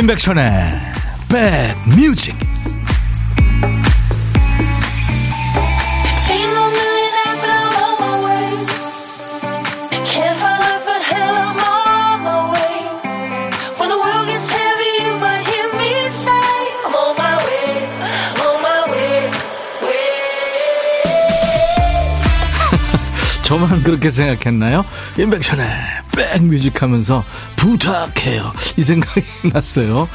[0.00, 0.80] 임백천의
[1.28, 2.34] 백뮤직
[23.42, 24.86] 저만 그렇게 생각했나요?
[25.18, 27.24] 임백천의 백뮤직 하면서
[27.56, 28.52] 부탁해요.
[28.76, 30.06] 이 생각이 났어요.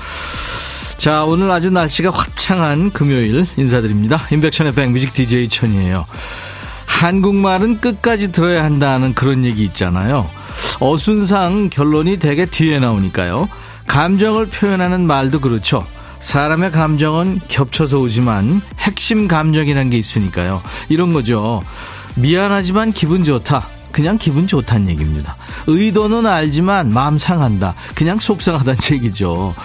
[0.98, 4.28] 자, 오늘 아주 날씨가 화창한 금요일 인사드립니다.
[4.32, 6.06] 임백천의 백뮤직 DJ 천이에요.
[6.86, 10.30] 한국말은 끝까지 들어야 한다는 그런 얘기 있잖아요.
[10.80, 13.50] 어순상 결론이 되게 뒤에 나오니까요.
[13.88, 15.86] 감정을 표현하는 말도 그렇죠.
[16.20, 20.62] 사람의 감정은 겹쳐서 오지만 핵심 감정이라는 게 있으니까요.
[20.90, 21.62] 이런 거죠.
[22.16, 23.75] 미안하지만 기분 좋다.
[23.96, 25.38] 그냥 기분 좋다는 얘기입니다.
[25.68, 27.76] 의도는 알지만 마음 상한다.
[27.96, 29.56] 그냥 속상하다는 얘기죠.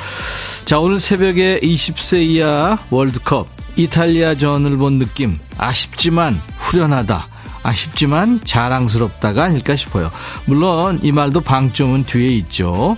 [0.65, 5.37] 자, 오늘 새벽에 20세 이하 월드컵 이탈리아전을 본 느낌.
[5.59, 7.27] 아쉽지만 후련하다.
[7.63, 10.11] 아쉽지만 자랑스럽다가 아닐까 싶어요.
[10.47, 12.97] 물론 이 말도 방점은 뒤에 있죠.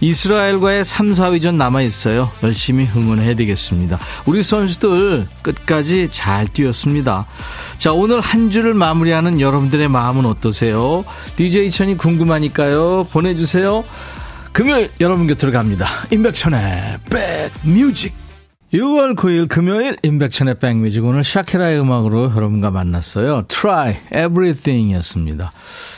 [0.00, 2.30] 이스라엘과의 3, 4위전 남아있어요.
[2.42, 3.98] 열심히 응원해야 되겠습니다.
[4.26, 7.26] 우리 선수들 끝까지 잘 뛰었습니다.
[7.78, 11.04] 자, 오늘 한 주를 마무리하는 여러분들의 마음은 어떠세요?
[11.36, 13.08] DJ 천이 궁금하니까요.
[13.10, 13.84] 보내주세요.
[14.52, 15.86] 금요일 여러분 곁으로 갑니다.
[16.10, 16.98] 임백천의
[17.62, 18.19] 백뮤직.
[18.72, 23.46] 6월 9일 금요일 임백천의 백뮤직 오늘 샤키라의 음악으로 여러분과 만났어요.
[23.48, 25.50] Try Everything 이었습니다.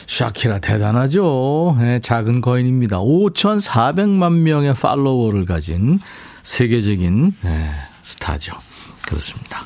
[0.07, 1.75] 샤키라 대단하죠.
[1.77, 2.97] 네, 작은 거인입니다.
[2.99, 5.99] 5,400만 명의 팔로워를 가진
[6.41, 8.53] 세계적인 네, 스타죠.
[9.05, 9.65] 그렇습니다.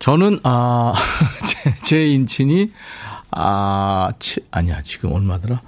[0.00, 0.92] 저는 아,
[1.46, 2.72] 제, 제 인친이
[3.30, 4.82] 아, 치, 아니야.
[4.82, 5.62] 지금 얼마더라?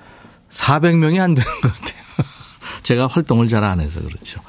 [0.51, 2.03] 400명이 안 되는 것 같아요.
[2.85, 4.41] 제가 활동을 잘 안 해서 그렇죠.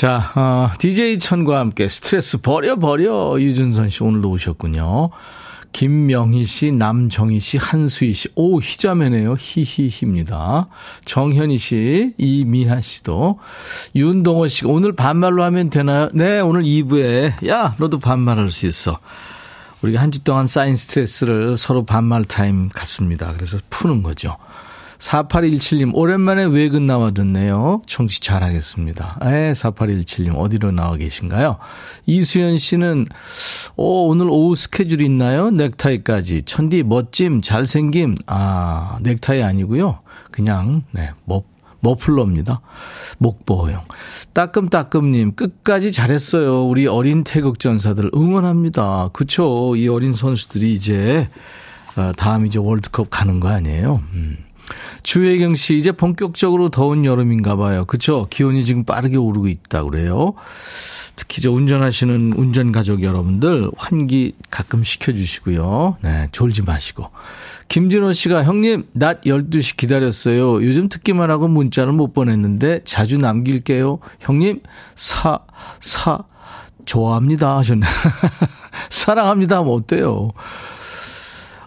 [0.00, 5.10] 자, 어, DJ 천과 함께 스트레스 버려 버려 유준선 씨 오늘도 오셨군요.
[5.72, 9.36] 김명희 씨, 남정희 씨, 한수희 씨, 오 희자매네요.
[9.38, 10.68] 히히히입니다.
[11.04, 13.40] 정현희 씨, 이미하 씨도
[13.94, 16.08] 윤동호 씨 오늘 반말로 하면 되나요?
[16.14, 18.98] 네, 오늘 2부에 야 너도 반말할 수 있어.
[19.82, 23.34] 우리가 한 주 동안 쌓인 스트레스를 서로 반말 타임 갖습니다.
[23.34, 24.38] 그래서 푸는 거죠.
[25.00, 27.82] 4817님, 오랜만에 외근 나와 듣네요.
[27.86, 29.18] 청취 잘하겠습니다.
[29.22, 31.56] 에, 4817님, 어디로 나와 계신가요?
[32.06, 33.06] 이수연 씨는,
[33.76, 35.50] 오, 오늘 오후 스케줄 있나요?
[35.50, 36.42] 넥타이까지.
[36.42, 38.16] 천디, 멋짐, 잘생김.
[38.26, 40.00] 아, 넥타이 아니고요
[40.30, 41.42] 그냥, 네, 머,
[41.80, 42.60] 머플러입니다.
[43.18, 43.82] 목보호용.
[44.34, 46.66] 따끔따끔님, 끝까지 잘했어요.
[46.66, 49.08] 우리 어린 태극전사들 응원합니다.
[49.14, 49.74] 그쵸.
[49.76, 51.30] 이 어린 선수들이 이제,
[51.96, 54.02] 어, 다음 이제 월드컵 가는 거 아니에요?
[54.12, 54.36] 음.
[55.02, 57.84] 주혜경 씨, 이제 본격적으로 더운 여름인가 봐요.
[57.84, 58.26] 그쵸?
[58.30, 60.34] 기온이 지금 빠르게 오르고 있다 그래요.
[61.16, 65.98] 특히 저 운전하시는 운전 가족 여러분들 환기 가끔 시켜주시고요.
[66.00, 67.10] 네, 졸지 마시고.
[67.68, 70.64] 김진호 씨가 형님, 낮 12시 기다렸어요.
[70.64, 73.98] 요즘 듣기만 하고 문자를 못 보냈는데 자주 남길게요.
[74.20, 74.60] 형님,
[74.94, 75.40] 사,
[75.78, 76.20] 사,
[76.86, 77.58] 좋아합니다.
[77.58, 77.86] 하셨네.
[78.90, 79.58] 사랑합니다.
[79.58, 80.30] 하면 어때요?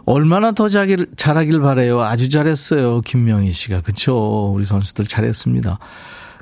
[0.05, 2.01] 얼마나 더 자기를, 잘하길 바래요.
[2.01, 3.01] 아주 잘했어요.
[3.01, 3.81] 김명희 씨가.
[3.81, 4.51] 그쵸.
[4.53, 5.79] 우리 선수들 잘했습니다.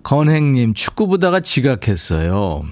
[0.04, 2.64] 건행님, 축구 보다가 지각했어요.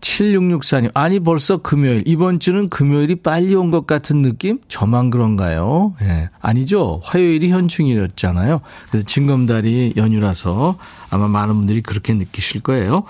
[0.00, 2.02] 7664님, 아니 벌써 금요일.
[2.06, 4.60] 이번 주는 금요일이 빨리 온 것 같은 느낌?
[4.68, 5.94] 저만 그런가요?
[6.02, 6.04] 예.
[6.06, 6.30] 네.
[6.40, 7.00] 아니죠.
[7.02, 8.60] 화요일이 현충일이었잖아요.
[8.90, 10.78] 그래서 징검다리 연휴라서
[11.10, 13.02] 아마 많은 분들이 그렇게 느끼실 거예요.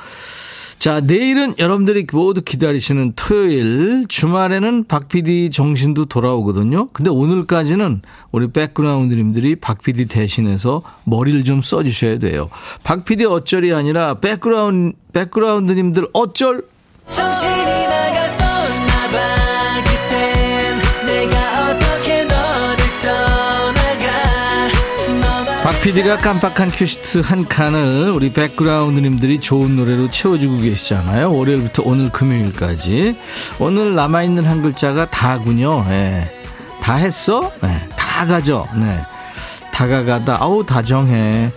[0.79, 6.89] 자, 내일은 여러분들이 모두 기다리시는 토요일, 주말에는 박 PD 정신도 돌아오거든요.
[6.93, 8.03] 근데 오늘까지는
[8.33, 12.51] 우리 백그라운드님들이 박 PD 대신해서 머리를 좀 써주셔야 돼요.
[12.82, 16.62] 박 PD 어쩔이 아니라 백그라운드, 백그라운드님들 어쩔?
[17.09, 18.44] 정신이 나가서
[25.64, 31.34] 박 PD가 깜빡한 큐시트 한 칸을 우리 백그라운드님들이 좋은 노래로 채워주고 계시잖아요.
[31.34, 33.16] 월요일부터 오늘 금요일까지.
[33.58, 35.82] 오늘 남아있는 한 글자가 다군요.
[35.88, 36.31] 네.
[36.82, 37.50] 다 했어?
[37.62, 37.88] 네.
[37.96, 38.69] 다 가죠.
[38.78, 39.00] 네.
[39.72, 40.37] 다가가다.
[40.38, 41.50] 아우, 다정해.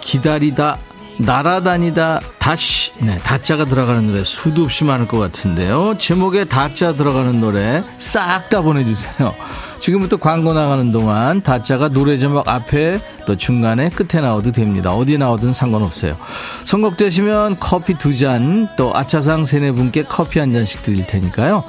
[0.00, 0.78] 기다리다.
[1.20, 2.20] 날아다니다.
[2.38, 2.98] 다시.
[3.04, 3.18] 네.
[3.18, 5.96] 다자가 들어가는 노래 수도 없이 많을 것 같은데요.
[5.98, 9.34] 제목에 다자 들어가는 노래 싹 다 보내주세요.
[9.78, 14.92] 지금부터 광고 나가는 동안 다자가 노래 제목 앞에 또 중간에 끝에 나와도 됩니다.
[14.92, 16.16] 어디 나오든 상관없어요.
[16.64, 21.62] 선곡되시면 커피 두 잔, 또 아차상 세네 분께 커피 한 잔씩 드릴 테니까요.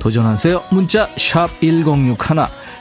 [0.00, 0.62] 도전하세요.
[0.70, 1.84] 문자 1061,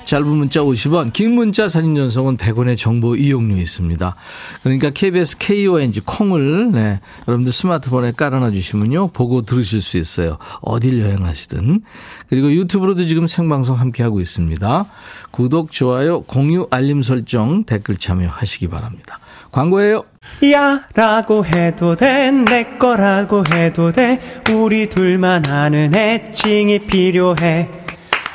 [0.07, 4.15] 짧은 문자 50원, 긴 문자 사진 전송은 100원의 정보 이용료 있습니다.
[4.63, 9.09] 그러니까 KBS KONG 콩을 네, 여러분들 스마트폰에 깔아놔 주시면요.
[9.09, 10.37] 보고 들으실 수 있어요.
[10.61, 11.81] 어딜 여행하시든.
[12.29, 14.85] 그리고 유튜브로도 지금 생방송 함께하고 있습니다.
[15.31, 19.19] 구독, 좋아요, 공유, 알림 설정, 댓글 참여하시기 바랍니다.
[19.51, 20.05] 광고예요.
[20.53, 24.19] 야 라고 해도 돼 내 거라고 해도 돼
[24.53, 27.86] 우리 둘만 아는 애칭이 필요해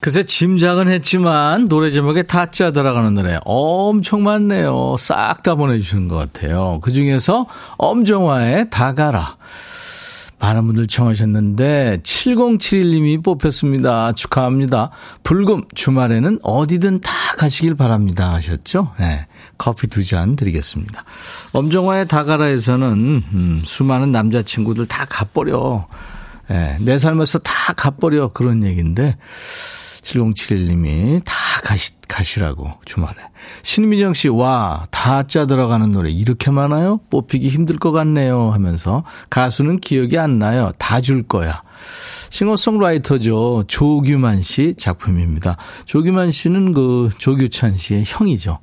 [0.00, 4.96] 그새 짐작은 했지만 노래 제목에 다짜 들어가는 노래 엄청 많네요.
[4.98, 6.80] 싹 다 보내주시는 것 같아요.
[6.82, 7.46] 그 중에서
[7.78, 9.36] 엄정화의 다가라.
[10.38, 14.12] 많은 분들 청하셨는데 7071님이 뽑혔습니다.
[14.12, 14.90] 축하합니다.
[15.22, 18.92] 불금 주말에는 어디든 다 가시길 바랍니다 하셨죠?
[19.00, 19.26] 네.
[19.56, 21.04] 커피 두 잔 드리겠습니다.
[21.52, 22.86] 엄정화의 다가라에서는
[23.32, 25.88] 음, 수많은 남자친구들 다 갚버려.
[26.48, 29.16] 네, 내 삶에서 다 갚버려 그런 얘기인데
[30.06, 33.16] 7071님이 다 가시, 가시라고, 주말에.
[33.62, 37.00] 신민정 씨, 와, 다 짜 들어가는 노래 이렇게 많아요?
[37.10, 38.50] 뽑히기 힘들 것 같네요.
[38.52, 40.70] 하면서 가수는 기억이 안 나요.
[40.78, 41.62] 다 줄 거야.
[42.30, 43.64] 싱어송라이터죠.
[43.66, 45.56] 조규만 씨 작품입니다.
[45.84, 48.58] 조규만 씨는 그 조규찬 씨의 형이죠.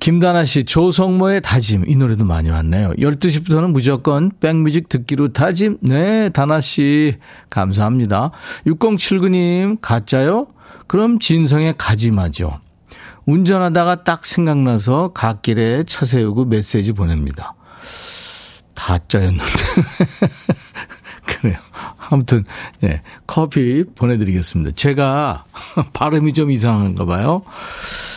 [0.00, 1.84] 김다나 씨, 조성모의 다짐.
[1.86, 2.92] 이 노래도 많이 왔네요.
[2.94, 5.76] 12시부터는 무조건 백뮤직 듣기로 다짐.
[5.82, 7.18] 네, 다나 씨.
[7.50, 8.30] 감사합니다.
[8.66, 10.46] 6079님, 가짜요?
[10.86, 12.60] 그럼 진성의 가지마죠.
[13.26, 17.54] 운전하다가 딱 생각나서 갓길에 차 세우고 메시지 보냅니다.
[18.74, 19.44] 가짜였는데.
[21.30, 21.56] 그래요.
[22.10, 22.44] 아무튼,
[22.80, 24.72] 네, 커피 보내드리겠습니다.
[24.74, 25.44] 제가
[25.92, 27.42] 발음이 좀 이상한가 봐요.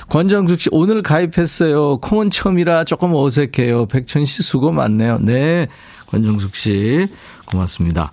[0.09, 1.97] 권정숙 씨, 오늘 가입했어요.
[1.97, 3.85] 콩은 처음이라 조금 어색해요.
[3.87, 5.19] 백천 씨 수고 많네요.
[5.21, 5.67] 네.
[6.07, 7.07] 권정숙 씨,
[7.45, 8.11] 고맙습니다.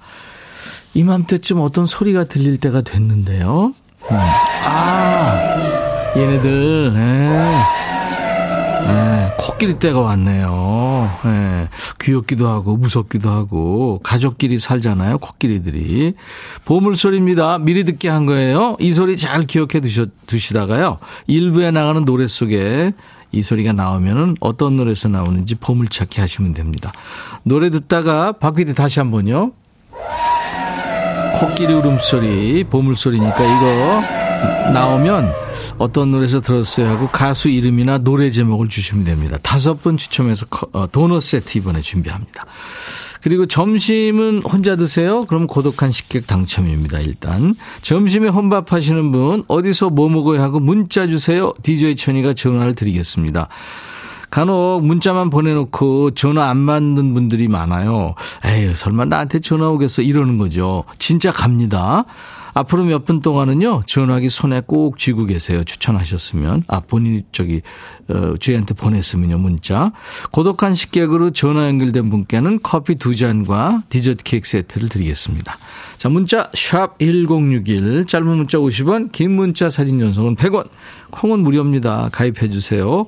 [0.94, 3.75] 이맘때쯤 어떤 소리가 들릴 때가 됐는데요.
[4.11, 4.17] 음.
[4.64, 7.89] 아, 얘네들, 네.
[8.87, 11.11] 네, 코끼리 때가 왔네요.
[11.25, 11.69] 네,
[12.00, 15.19] 귀엽기도 하고 무섭기도 하고 가족끼리 살잖아요.
[15.19, 16.15] 코끼리들이
[16.65, 17.59] 보물소리입니다.
[17.59, 18.77] 미리 듣게 한 거예요.
[18.81, 20.99] 이 소리 잘 기억해 두셔, 두시다가요.
[21.27, 22.93] 일부에 나가는 노래 속에
[23.32, 26.93] 이 소리가 나오면은 어떤 노래에서 나오는지 보물찾기 하시면 됩니다.
[27.43, 29.53] 노래 듣다가 박PD 다시 한번요.
[31.38, 34.03] 코끼리 울음소리 보물소리니까 이거
[34.73, 35.50] 나오면
[35.81, 39.38] 어떤 노래에서 들었어요 하고 가수 이름이나 노래 제목을 주시면 됩니다.
[39.43, 40.44] 다섯 분 추첨해서
[40.75, 42.44] 어, 도넛 세트 이번에 준비합니다.
[43.23, 45.25] 그리고 점심은 혼자 드세요?
[45.25, 47.55] 그럼 고독한 식객 당첨입니다, 일단.
[47.81, 51.53] 점심에 혼밥 하시는 분, 어디서 뭐 먹어야 하고 문자 주세요.
[51.62, 53.49] DJ 천이가 전화를 드리겠습니다.
[54.31, 58.15] 간혹 문자만 보내놓고 전화 안 받는 분들이 많아요.
[58.44, 60.03] 에휴, 설마 나한테 전화 오겠어?
[60.03, 60.85] 이러는 거죠.
[60.99, 62.04] 진짜 갑니다.
[62.54, 65.64] 앞으로 몇 분 동안은요, 전화기 손에 꼭 쥐고 계세요.
[65.64, 66.64] 추천하셨으면.
[66.69, 67.62] 아, 본인이 저기,
[68.09, 69.92] 어, 저희한테 보냈으면요, 문자.
[70.33, 75.57] 고독한 식객으로 전화 연결된 분께는 커피 두 잔과 디저트 케이크 세트를 드리겠습니다.
[75.97, 78.07] 자, 문자, 샵 1061.
[78.07, 80.69] 짧은 문자 50원, 긴 문자 사진 전송은 100원.
[81.11, 82.09] 콩은 무료입니다.
[82.12, 83.07] 가입해 주세요.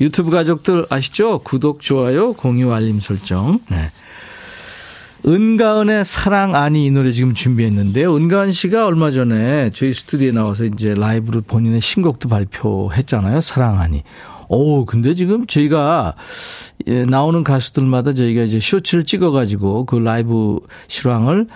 [0.00, 1.38] 유튜브 가족들 아시죠?
[1.40, 3.60] 구독, 좋아요, 공유, 알림 설정.
[3.68, 3.90] 네.
[5.26, 8.14] 은가은의 사랑 아니 이 노래 지금 준비했는데요.
[8.14, 13.40] 은가은 씨가 얼마 전에 저희 스튜디오에 나와서 이제 라이브로 본인의 신곡도 발표했잖아요.
[13.40, 14.02] 사랑 아니.
[14.48, 16.14] 오, 근데 지금 저희가
[16.88, 21.46] 예, 나오는 가수들마다 저희가 이제 쇼츠를 찍어가지고 그 라이브 실황을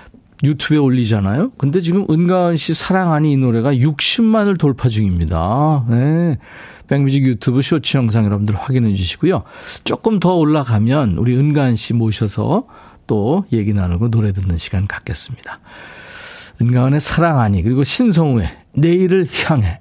[0.42, 1.50] 유튜브에 올리잖아요.
[1.58, 5.84] 근데 지금 은가은 씨 사랑 아니 이 노래가 60만을 돌파 중입니다.
[5.90, 6.38] 네.
[6.86, 9.42] 백뮤직 유튜브 쇼츠 영상 여러분들 확인해 주시고요.
[9.84, 12.64] 조금 더 올라가면 우리 은가은 씨 모셔서
[13.08, 15.58] 또 얘기 나누고 노래 듣는 시간 갖겠습니다.
[16.62, 19.80] 은가은의 사랑 아니 그리고 신성우의 내일을 향해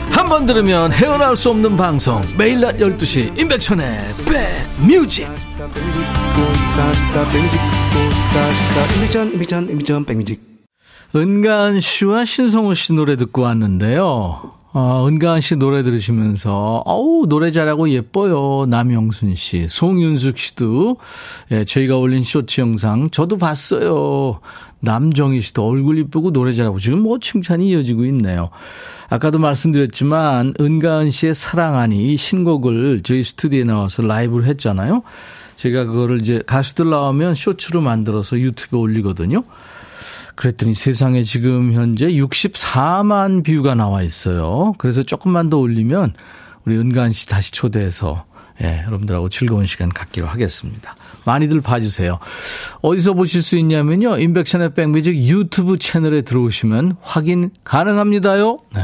[0.21, 3.85] 한 번 들으면 헤어나올 수 없는 방송 매일 낮 12시 임백천의
[10.05, 10.39] 백뮤직
[11.15, 17.89] 은가은 씨와 신성호 씨 노래 듣고 왔는데요 어, 은가은 씨 노래 들으시면서, 어우, 노래 잘하고
[17.89, 18.65] 예뻐요.
[18.69, 20.95] 남영순 씨, 송윤숙 씨도,
[21.51, 24.39] 예, 저희가 올린 쇼츠 영상, 저도 봤어요.
[24.81, 28.49] 남정희 씨도 얼굴 이쁘고 노래 잘하고 지금 뭐 칭찬이 이어지고 있네요.
[29.09, 35.03] 아까도 말씀드렸지만, 은가은 씨의 사랑하니 이 신곡을 저희 스튜디오에 나와서 라이브를 했잖아요.
[35.55, 39.43] 제가 그거를 이제 가수들 나오면 쇼츠로 만들어서 유튜브에 올리거든요.
[40.35, 44.73] 그랬더니 세상에 지금 현재 64만 뷰가 나와 있어요.
[44.79, 46.13] 그래서 조금만 더 올리면
[46.65, 48.25] 우리 은간 씨 다시 초대해서
[48.63, 50.95] 예, 여러분들하고 즐거운 시간 갖기로 하겠습니다.
[51.25, 52.19] 많이들 봐주세요.
[52.81, 54.17] 어디서 보실 수 있냐면요.
[54.17, 58.57] 인백션의 백뮤직 유튜브 채널에 들어오시면 확인 가능합니다요.
[58.75, 58.81] 네.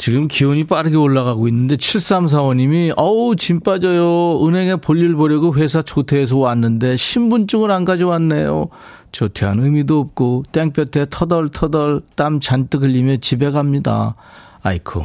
[0.00, 4.42] 지금 기온이 빠르게 올라가고 있는데 7345님이 어우 짐 빠져요.
[4.46, 8.70] 은행에 볼일 보려고 회사 조퇴해서 왔는데 신분증을 안 가져왔네요.
[9.12, 14.14] 조퇴한 의미도 없고 땡볕에 터덜터덜 땀 잔뜩 흘리며 집에 갑니다.
[14.62, 15.04] 아이쿠.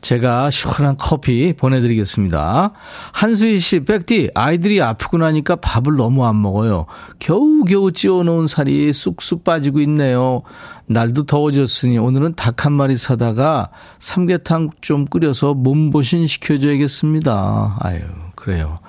[0.00, 2.72] 제가 시원한 커피 보내드리겠습니다.
[3.12, 6.86] 한수희 씨, 백디, 아이들이 아프고 나니까 밥을 너무 안 먹어요.
[7.18, 10.42] 겨우겨우 찌워놓은 살이 쑥쑥 빠지고 있네요.
[10.86, 17.76] 날도 더워졌으니 오늘은 닭 한 마리 사다가 삼계탕 좀 끓여서 몸보신 시켜줘야겠습니다.
[17.80, 18.00] 아유,
[18.36, 18.80] 그래요.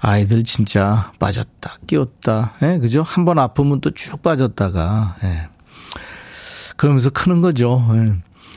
[0.00, 3.02] 아이들 진짜 빠졌다, 끼웠다, 예, 그죠?
[3.02, 5.48] 한 번 아프면 또 쭉 빠졌다가, 예.
[6.76, 7.84] 그러면서 크는 거죠.
[7.94, 8.14] 예.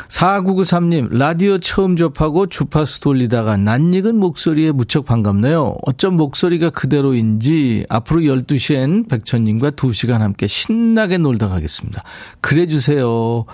[0.07, 5.77] 4993님, 라디오 처음 접하고 주파수 돌리다가 낯익은 목소리에 무척 반갑네요.
[5.85, 12.03] 어쩜 목소리가 그대로인지 앞으로 12시엔 백천님과 2시간 함께 신나게 놀다 가겠습니다.
[12.41, 13.45] 그래 주세요.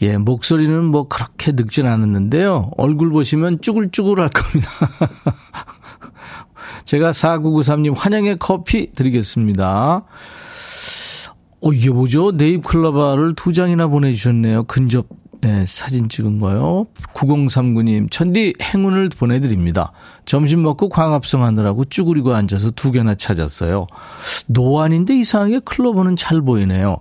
[0.00, 2.70] 예, 목소리는 뭐 그렇게 늙진 않았는데요.
[2.76, 4.70] 얼굴 보시면 쭈글쭈글 할 겁니다.
[6.84, 10.04] 제가 4993님 환영의 커피 드리겠습니다.
[11.60, 12.30] 어, 이게 뭐죠?
[12.30, 14.64] 네잎클로바를 두 장이나 보내주셨네요.
[14.64, 15.08] 근접
[15.40, 16.86] 네, 사진 찍은 거요.
[17.14, 19.92] 9039님, 천디 행운을 보내드립니다.
[20.24, 23.86] 점심 먹고 광합성 하느라고 쭈그리고 앉아서 두 개나 찾았어요.
[24.46, 26.98] 노안인데 이상하게 클로버는 잘 보이네요.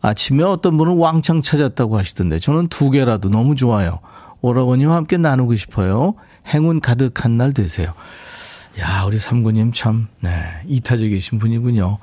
[0.00, 4.00] 아침에 어떤 분은 왕창 찾았다고 하시던데 저는 두 개라도 너무 좋아요.
[4.40, 6.14] 오라버니와 함께 나누고 싶어요.
[6.46, 7.94] 행운 가득한 날 되세요.
[8.78, 10.30] 야, 우리 삼구님 참, 네,
[10.66, 11.98] 이타적이신 분이군요.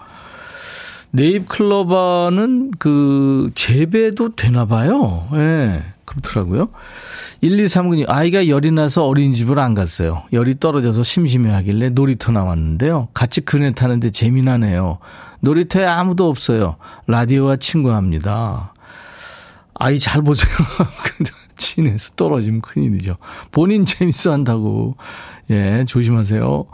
[1.16, 5.28] 네잎 클로버는 그 재배도 되나 봐요.
[5.34, 5.38] 예.
[5.38, 6.70] 네, 그렇더라고요.
[7.44, 10.24] 1239님, 아이가 열이 나서 어린이집을 안 갔어요.
[10.34, 13.10] 열이 떨어져서 심심해 하길래 놀이터 나왔는데요.
[13.14, 14.98] 같이 그네 타는데 재미나네요.
[15.42, 16.78] 놀이터에 아무도 없어요.
[17.06, 18.74] 라디오와 친구합니다.
[19.76, 20.52] 아이 잘 보세요.
[21.58, 23.18] 친해서 떨어지면 큰일이죠.
[23.52, 24.96] 본인 재밌어 한다고.
[25.52, 26.66] 예, 조심하세요.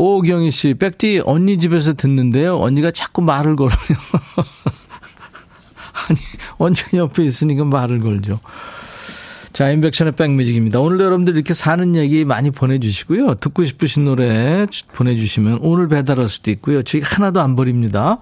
[0.00, 2.60] 오경희 씨, 백디 언니 집에서 듣는데요.
[2.60, 3.74] 언니가 자꾸 말을 걸어요.
[6.08, 6.20] 아니,
[6.58, 8.38] 언제 옆에 있으니까 말을 걸죠.
[9.52, 10.78] 자, 인백션의 백뮤직입니다.
[10.78, 13.34] 오늘 여러분들 이렇게 사는 얘기 많이 보내주시고요.
[13.40, 16.84] 듣고 싶으신 노래 보내주시면 오늘 배달할 수도 있고요.
[16.84, 18.18] 저희 하나도 안 버립니다.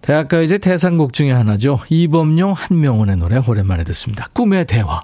[0.00, 1.78] 대학가 이제 대상곡 중에 하나죠.
[1.90, 4.26] 이범용 한명원의 노래 오랜만에 듣습니다.
[4.32, 5.02] 꿈의 대화.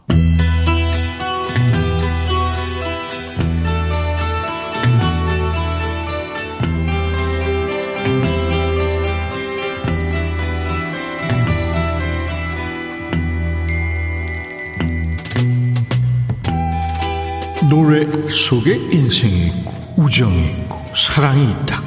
[17.72, 21.80] 노래 속에 인생이 있고 우정이 있고 사랑이 있다.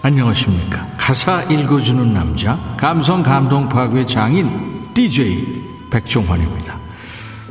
[0.00, 0.88] 안녕하십니까.
[0.96, 5.44] 가사 읽어주는 남자 감성 감동 파괴 장인 DJ
[5.90, 6.78] 백종환입니다.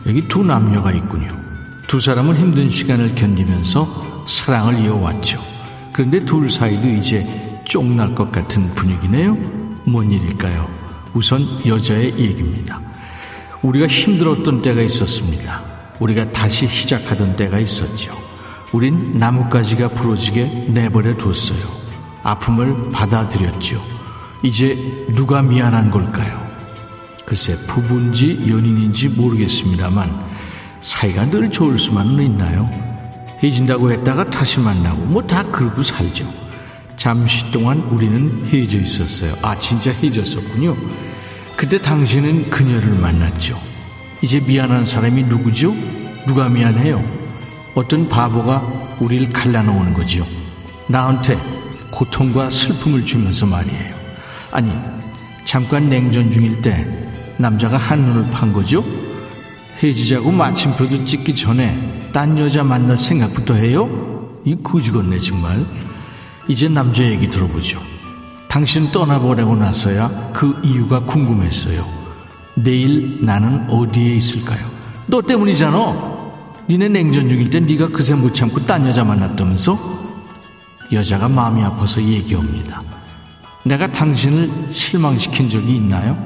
[0.07, 1.37] 여기 두 남녀가 있군요.
[1.85, 5.41] 두 사람은 힘든 시간을 견디면서 사랑을 이어왔죠.
[5.91, 9.33] 그런데 둘 사이도 이제 쫑날 것 같은 분위기네요.
[9.83, 10.69] 뭔 일일까요?
[11.13, 12.79] 우선 여자의 얘기입니다.
[13.61, 15.72] 우리가 힘들었던 때가 있었습니다.
[15.99, 18.13] 우리가 다시 시작하던 때가 있었죠.
[18.71, 21.61] 우린 나뭇가지가 부러지게 내버려 뒀어요.
[22.23, 23.81] 아픔을 받아들였죠.
[24.41, 24.75] 이제
[25.13, 26.41] 누가 미안한 걸까요?
[27.25, 30.11] 글쎄, 부부인지 연인인지 모르겠습니다만,
[30.81, 32.69] 사이가 늘 좋을 수만은 있나요?
[33.41, 36.25] 헤어진다고 했다가 다시 만나고, 뭐 다 그러고 살죠.
[36.97, 39.33] 잠시 동안 우리는 헤어져 있었어요.
[39.41, 40.75] 아, 진짜 헤어졌었군요.
[41.55, 43.57] 그때 당신은 그녀를 만났죠.
[44.23, 45.75] 이제 미안한 사람이 누구죠?
[46.25, 47.03] 누가 미안해요?
[47.75, 50.25] 어떤 바보가 우리를 갈라놓는 거지요.
[50.87, 51.37] 나한테
[51.91, 53.93] 고통과 슬픔을 주면서 말이에요.
[54.53, 54.71] 아니,
[55.43, 56.87] 잠깐 냉전 중일 때
[57.37, 58.81] 남자가 한눈을 판 거죠?
[59.79, 63.89] 헤어지자고 마침표도 찍기 전에 딴 여자 만날 생각부터 해요?
[64.45, 65.65] 이 거지겠네 정말.
[66.47, 67.81] 이제 남자 얘기 들어보죠.
[68.47, 72.02] 당신 떠나보내고 나서야 그 이유가 궁금했어요.
[72.55, 74.65] 내일 나는 어디에 있을까요?
[75.07, 76.13] 너 때문이잖아.
[76.69, 79.77] 니네 냉전 중일 땐 네가 그새 못 참고 딴 여자 만났다면서?
[80.91, 82.81] 여자가 마음이 아파서 얘기합니다.
[83.63, 86.17] 내가 당신을 실망시킨 적이 있나요?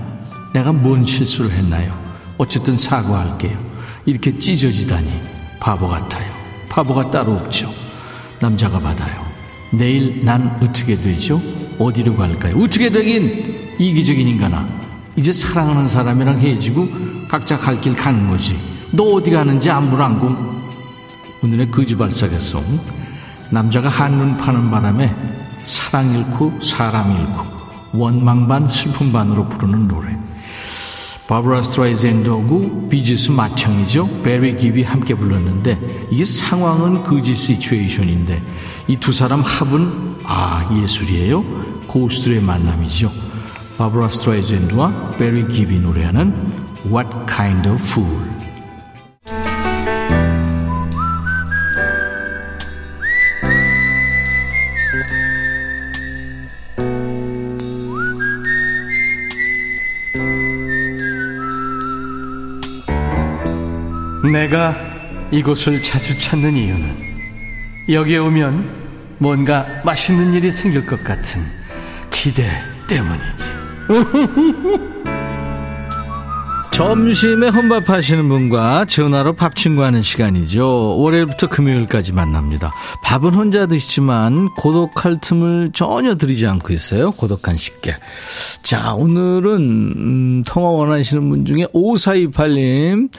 [0.53, 1.97] 내가 뭔 실수를 했나요?
[2.37, 3.57] 어쨌든 사과할게요.
[4.05, 5.11] 이렇게 찢어지다니
[5.59, 6.31] 바보 같아요.
[6.69, 7.71] 바보가 따로 없죠.
[8.39, 9.25] 남자가 받아요.
[9.73, 11.41] 내일 난 어떻게 되죠?
[11.79, 12.57] 어디로 갈까요?
[12.57, 14.86] 어떻게 되긴 이기적인 인간아.
[15.17, 16.87] 이제 사랑하는 사람이랑 헤어지고
[17.27, 18.57] 각자 갈 길 가는 거지.
[18.91, 20.57] 너 어디 가는지 안물안궁.
[21.43, 22.79] 오늘의 거지발싸개 song.
[23.51, 25.13] 남자가 한눈 파는 바람에
[25.63, 27.45] 사랑 잃고 사람 잃고
[27.93, 30.15] 원망 반 슬픔 반으로 부르는 노래.
[31.27, 34.21] 바브라 스트라이샌드하고 비지스 맏형이죠.
[34.23, 38.41] 베리 깁이 함께 불렀는데 이게 상황은 거지 situation인데
[38.87, 41.43] 이 두 사람 합은 아 예술이에요.
[41.87, 43.11] 고수들의 만남이죠.
[43.77, 46.33] 바브라 스트라이젠드와 베리 깁이 노래하는
[46.85, 48.37] What Kind of Fool.
[64.31, 64.75] 내가
[65.31, 67.07] 이곳을 자주 찾는 이유는
[67.89, 71.41] 여기에 오면 뭔가 맛있는 일이 생길 것 같은
[72.11, 72.43] 기대
[72.87, 73.56] 때문이지.
[76.77, 80.99] 점심에 혼밥 하시는 분과 전화로 밥 친구하는 시간이죠.
[80.99, 82.71] 월요일부터 금요일까지 만납니다.
[83.03, 87.09] 밥은 혼자 드시지만 고독할 틈을 전혀 드리지 않고 있어요.
[87.13, 87.95] 고독한 식객.
[88.61, 93.09] 자, 오늘은 음, 통화 원하시는 분 중에 5428님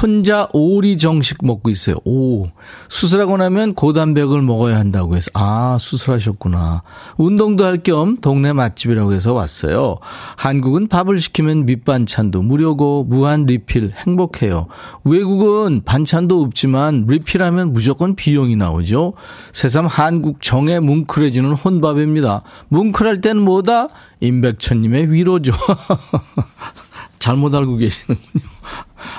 [0.00, 1.96] 혼자 오리 정식 먹고 있어요.
[2.06, 2.46] 오.
[2.88, 6.82] 수술하고 나면 고단백을 먹어야 한다고 해서, 아, 수술하셨구나.
[7.18, 9.98] 운동도 할 겸 동네 맛집이라고 해서 왔어요.
[10.36, 14.68] 한국은 밥을 시키면 밑반찬도 무료고 무한 리필 행복해요.
[15.04, 19.14] 외국은 반찬도 없지만 리필하면 무조건 비용이 나오죠.
[19.52, 22.42] 새삼 한국 정에 뭉클해지는 혼밥입니다.
[22.68, 23.88] 뭉클할 땐 뭐다?
[24.20, 25.52] 임백천님의 위로죠.
[27.18, 28.51] 잘못 알고 계시는군요.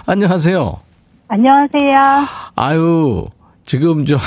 [0.05, 0.79] 안녕하세요.
[1.27, 2.01] 안녕하세요.
[2.55, 3.25] 아유,
[3.63, 4.17] 지금 저,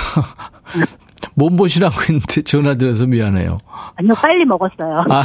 [1.34, 3.58] 몸보신하고 있는데 전화 드려서 미안해요.
[3.96, 5.04] 아니요, 빨리 먹었어요.
[5.10, 5.22] 아,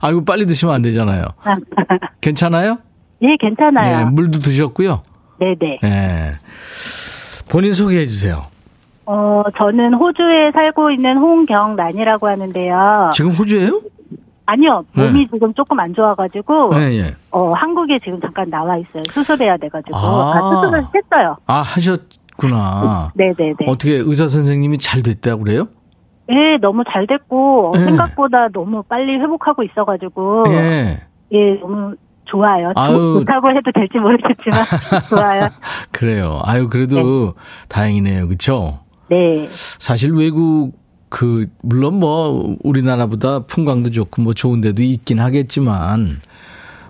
[0.00, 1.24] 아이고, 빨리 드시면 안 되잖아요.
[2.20, 2.78] 괜찮아요?
[3.20, 3.98] 네, 괜찮아요.
[3.98, 5.02] 네, 물도 드셨고요.
[5.38, 5.78] 네네.
[5.82, 6.32] 네.
[7.48, 8.46] 본인 소개해 주세요.
[9.06, 13.10] 어, 저는 호주에 살고 있는 홍경란이라고 하는데요.
[13.14, 13.80] 지금 호주예요?
[14.46, 15.26] 아니요, 몸이 네.
[15.32, 17.14] 지금 조금 안 좋아가지고, 네, 예.
[17.30, 19.02] 어, 한국에 지금 잠깐 나와 있어요.
[19.10, 19.96] 수술해야 돼가지고.
[19.96, 20.32] 아.
[20.36, 21.36] 아, 수술을 했어요.
[21.46, 23.12] 아, 하셨구나.
[23.14, 23.56] 네네네.
[23.66, 25.68] 어떻게 의사 선생님이 잘 됐다고 그래요?
[26.28, 27.84] 네, 너무 잘 됐고, 네.
[27.86, 31.00] 생각보다 너무 빨리 회복하고 있어가지고, 예.
[31.32, 31.94] 예, 너무
[32.26, 32.70] 좋아요.
[32.76, 33.20] 아유.
[33.20, 34.64] 좋다고 해도 될지 모르겠지만,
[35.08, 35.48] 좋아요.
[35.90, 36.40] 그래요.
[36.44, 37.34] 아유, 그래도
[37.68, 38.28] 다행이네요.
[38.28, 38.80] 그쵸?
[39.08, 39.46] 네.
[39.50, 40.72] 사실 외국
[41.14, 46.20] 그 물론 뭐 우리나라보다 풍광도 좋고 뭐 좋은 데도 있긴 하겠지만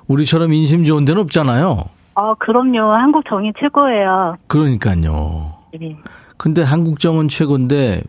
[0.07, 1.85] 우리처럼 인심 좋은 데는 없잖아요.
[2.15, 2.95] 어, 그럼요.
[2.95, 4.39] 한국 정이 최고예요.
[4.47, 5.53] 그러니까요.
[5.79, 5.95] 네.
[6.39, 8.03] 근데 한국 정은 최고인데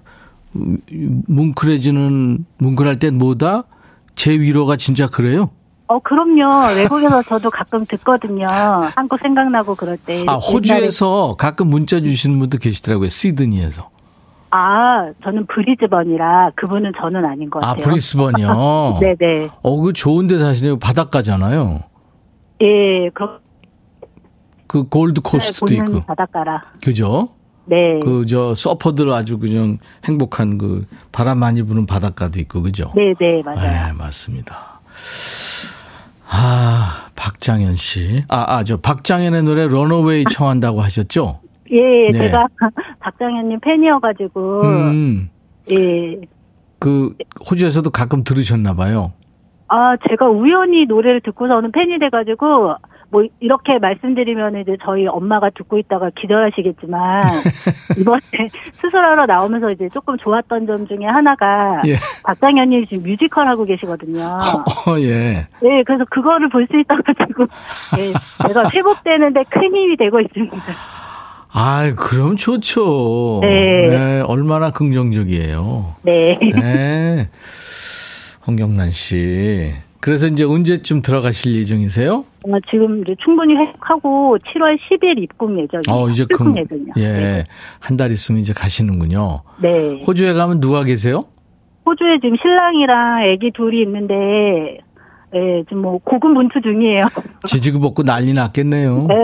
[0.56, 0.78] 음,
[1.28, 3.64] 뭉클해지는 뭉클할 땐 뭐다?
[4.16, 5.50] 제 위로가 진짜 그래요?
[5.88, 6.76] 어, 그럼요.
[6.78, 8.48] 외국에서 저도 가끔 듣거든요.
[8.96, 10.24] 한국 생각나고 그럴 때.
[10.28, 13.10] 아 옛날에- 호주에서 가끔 문자 주시는 분도 계시더라고요.
[13.10, 13.90] 시드니에서.
[14.52, 17.84] 아, 저는 브리즈번이라 그분은 저는 아닌 것아 같아요.
[17.84, 19.00] 브리스번이요.
[19.02, 19.50] 네네.
[19.64, 20.80] 어, 그 좋은데 사시네요.
[20.80, 21.82] 바닷가잖아요.
[22.62, 23.40] 예, 그,
[24.68, 26.62] 그 골드 코스트도 보는 있고, 바닷가라.
[26.84, 27.30] 그죠?
[27.66, 28.00] 네.
[28.00, 32.92] 그 저 서퍼들 아주 그냥 행복한 그 바람 많이 부는 바닷가도 있고 그죠?
[32.96, 33.62] 네네, 맞아요.
[33.88, 34.80] 네, 맞습니다.
[36.30, 38.24] 아, 박장현 씨.
[38.28, 41.40] 아, 아, 저 박장현의 노래 런어웨이 청한다고 하셨죠?
[41.72, 42.18] 예, 네.
[42.18, 42.48] 제가
[43.00, 45.30] 박정현님 팬이어가지고, 음.
[45.72, 46.18] 예.
[46.80, 47.16] 그
[47.50, 49.14] 호주에서도 가끔 들으셨나 봐요.
[49.68, 52.76] 아, 제가 우연히 노래를 듣고서는 팬이 돼가지고,
[53.10, 57.24] 뭐, 이렇게 말씀드리면 이제 저희 엄마가 듣고 있다가 기절하시겠지만,
[58.00, 58.20] 이번에
[58.82, 61.96] 수술하러 나오면서 이제 조금 좋았던 점 중에 하나가, 예.
[62.24, 64.24] 박장현님 지금 뮤지컬 하고 계시거든요.
[64.88, 65.48] 어, 예.
[65.64, 67.46] 네, 그래서 그거를 볼 수 있어가지고,
[68.00, 68.14] 예,
[68.48, 70.58] 제가 회복되는데 큰 힘이 되고 있습니다.
[71.58, 73.40] 아, 그럼 좋죠.
[73.42, 74.20] 네.
[74.28, 75.96] 얼마나 긍정적이에요.
[76.02, 76.38] 네.
[76.42, 77.30] 네.
[78.46, 79.72] 홍경란 씨.
[80.02, 82.26] 그래서 이제 언제쯤 들어가실 예정이세요?
[82.44, 85.84] 어, 지금 이제 충분히 회복하고 7월 10일 입국 예정이에요.
[85.90, 86.94] 어, 이제 금, 예정이요.
[86.98, 87.44] 예, 네.
[87.80, 89.40] 한달 있으면 이제 가시는군요.
[89.62, 90.02] 네.
[90.06, 91.24] 호주에 가면 누가 계세요?
[91.86, 94.80] 호주에 지금 신랑이랑 아기 둘이 있는데,
[95.36, 97.10] 예, 지금 뭐 고군분투 중이에요.
[97.46, 99.08] 지지고 볶고 난리 났겠네요.
[99.08, 99.16] 네.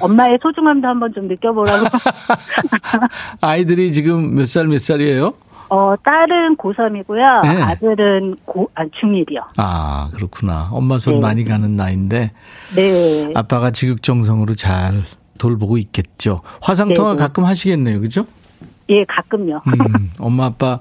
[0.00, 1.86] 엄마의 소중함도 한번 좀 느껴보라고.
[3.40, 5.32] 아이들이 지금 몇살몇 살이에요?
[5.70, 7.42] 어, 딸은 고3이고요.
[7.42, 7.62] 네.
[7.62, 9.40] 아들은 고, 아, 중1이요.
[9.56, 10.68] 아, 그렇구나.
[10.72, 11.20] 엄마 손 네.
[11.20, 12.32] 많이 가는 나이인데
[12.76, 13.32] 네.
[13.34, 15.02] 아빠가 지극정성으로 잘
[15.38, 16.40] 돌보고 있겠죠.
[16.62, 17.22] 화상통화 네, 네.
[17.22, 18.00] 가끔 하시겠네요.
[18.00, 18.26] 그죠?
[18.90, 19.62] 예, 가끔요.
[19.66, 20.80] 음, 엄마 아빠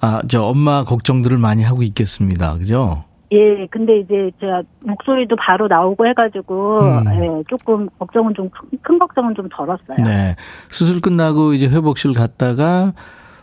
[0.00, 2.56] 아, 저 엄마 걱정들을 많이 하고 있겠습니다.
[2.58, 3.04] 그죠?
[3.32, 7.04] 예, 근데 이제 제가 목소리도 바로 나오고 해가지고, 음.
[7.14, 10.04] 예, 조금 걱정은 좀, 큰, 큰 걱정은 좀 덜었어요.
[10.04, 10.34] 네.
[10.68, 12.92] 수술 끝나고 이제 회복실 갔다가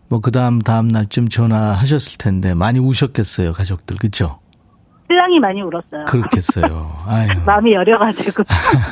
[0.09, 3.97] 뭐 그 다음 다음 날쯤 전화하셨을 텐데 많이 우셨겠어요, 가족들.
[3.97, 4.39] 그죠?
[5.07, 6.05] 신랑이 많이 울었어요.
[6.05, 6.91] 그렇겠어요.
[7.45, 8.43] 마음이 여려가지고.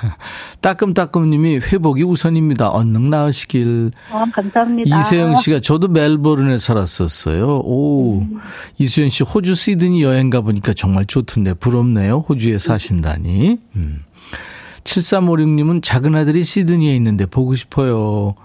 [0.61, 2.69] 따끔따끔님이 회복이 우선입니다.
[2.69, 3.91] 얼른 나으시길.
[4.11, 4.99] 어, 감사합니다.
[4.99, 7.61] 이세영 씨가 저도 멜버른에 살았었어요.
[7.63, 8.21] 오.
[8.21, 8.39] 음.
[8.77, 12.25] 이수연 씨 호주 시드니 여행 가보니까 정말 좋던데 부럽네요.
[12.29, 13.57] 호주에 사신다니.
[13.75, 14.03] 음.
[14.85, 18.35] 7356님은 작은 아들이 시드니에 있는데 보고 싶어요.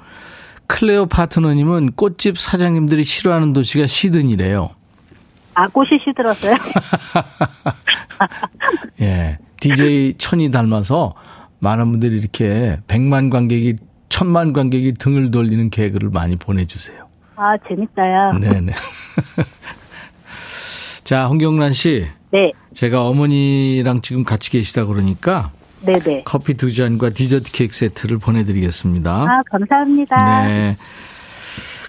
[0.66, 4.70] 클레오 파트너님은 꽃집 사장님들이 싫어하는 도시가 시드니래요.
[5.54, 6.54] 아, 꽃이 시들었어요?
[9.00, 9.38] 예.
[9.60, 11.14] DJ 천이 닮아서
[11.58, 13.76] 많은 분들이 이렇게 백만 관객이
[14.08, 17.06] 천만 관객이 등을 돌리는 개그를 많이 보내주세요.
[17.36, 18.32] 아, 재밌어요.
[18.40, 18.72] 네네.
[21.04, 22.06] 자, 홍경란 씨.
[22.30, 25.50] 네, 제가 어머니랑 지금 같이 계시다 그러니까
[25.82, 26.22] 네네.
[26.24, 29.10] 커피 두 잔과 디저트 케이크 세트를 보내드리겠습니다.
[29.10, 30.46] 아, 감사합니다.
[30.46, 30.76] 네.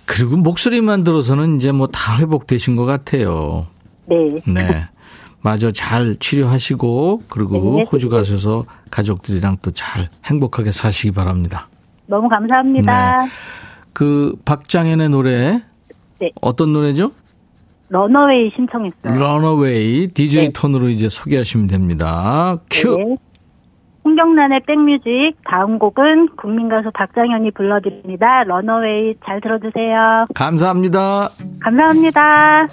[0.05, 3.67] 그리고 목소리만 들어서는 이제 뭐 다 회복되신 것 같아요.
[4.07, 4.17] 네.
[4.45, 4.85] 네.
[5.41, 7.83] 마저 잘 치료하시고 그리고 네.
[7.91, 11.67] 호주 가셔서 가족들이랑 또 잘 행복하게 사시기 바랍니다.
[12.07, 13.25] 너무 감사합니다.
[13.93, 15.61] 그 박장현의 노래
[16.19, 16.31] 네.
[16.41, 17.11] 어떤 노래죠?
[17.89, 19.15] Runaway 신청했어요.
[19.19, 20.51] Runaway DJ 네.
[20.53, 22.57] 톤으로 이제 소개하시면 됩니다.
[22.69, 23.17] 큐.
[24.03, 24.11] 네.
[24.11, 28.43] 홍경란의 백뮤직 다음 곡은 국민가수 박장현이 불러드립니다.
[28.43, 30.27] Runaway 잘 들어주세요.
[30.33, 31.29] 감사합니다.
[31.61, 32.67] 감사합니다.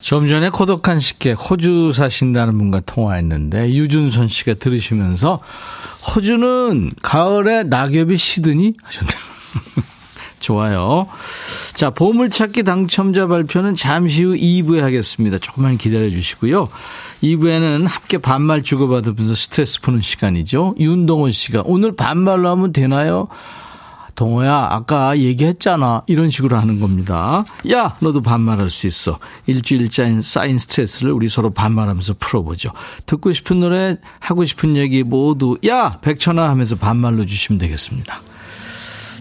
[0.00, 5.40] 좀 전에 고독한 식객 호주 사신다는 분과 통화했는데 유준선 씨가 들으시면서
[6.14, 9.30] 호주는 가을에 낙엽이 시드니 하셨네요.
[10.40, 11.06] 좋아요.
[11.74, 15.38] 자, 보물찾기 당첨자 발표는 잠시 후 2부에 하겠습니다.
[15.38, 16.68] 조금만 기다려 주시고요.
[17.22, 20.74] 2부에는 함께 반말 주고받으면서 스트레스 푸는 시간이죠.
[20.78, 23.28] 윤동원 씨가 오늘 반말로 하면 되나요?
[24.20, 26.02] 동호야, 아까 얘기했잖아.
[26.06, 27.44] 이런 식으로 하는 겁니다.
[27.70, 29.18] 야, 너도 반말할 수 있어.
[29.46, 32.70] 일주일짜리 쌓인 스트레스를 우리 서로 반말하면서 풀어보죠.
[33.06, 38.20] 듣고 싶은 노래, 하고 싶은 얘기 모두, 야, 백천아 하면서 반말로 주시면 되겠습니다.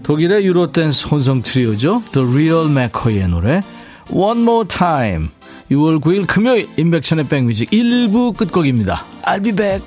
[0.03, 2.03] 독일의 유로댄스 혼성 트리오죠.
[2.11, 3.61] The Real McCoy의 노래,
[4.11, 5.29] One More Time.
[5.71, 9.03] 6월 9일 금요일, 인백천의 백뮤직 1부 끝곡입니다.
[9.25, 9.85] I'll be back.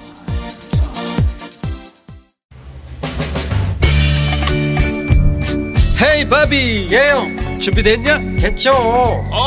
[6.02, 8.18] 헤이 바비 예영 준비됐냐?
[8.38, 8.72] 됐죠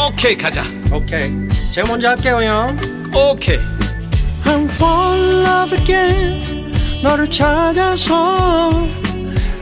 [0.10, 1.32] 오케이 가자 오케이
[1.74, 2.78] 제가 먼저 할게요 형
[3.14, 3.60] 오케이
[4.46, 6.74] I'm fall in love again
[7.04, 8.88] 너를 찾아서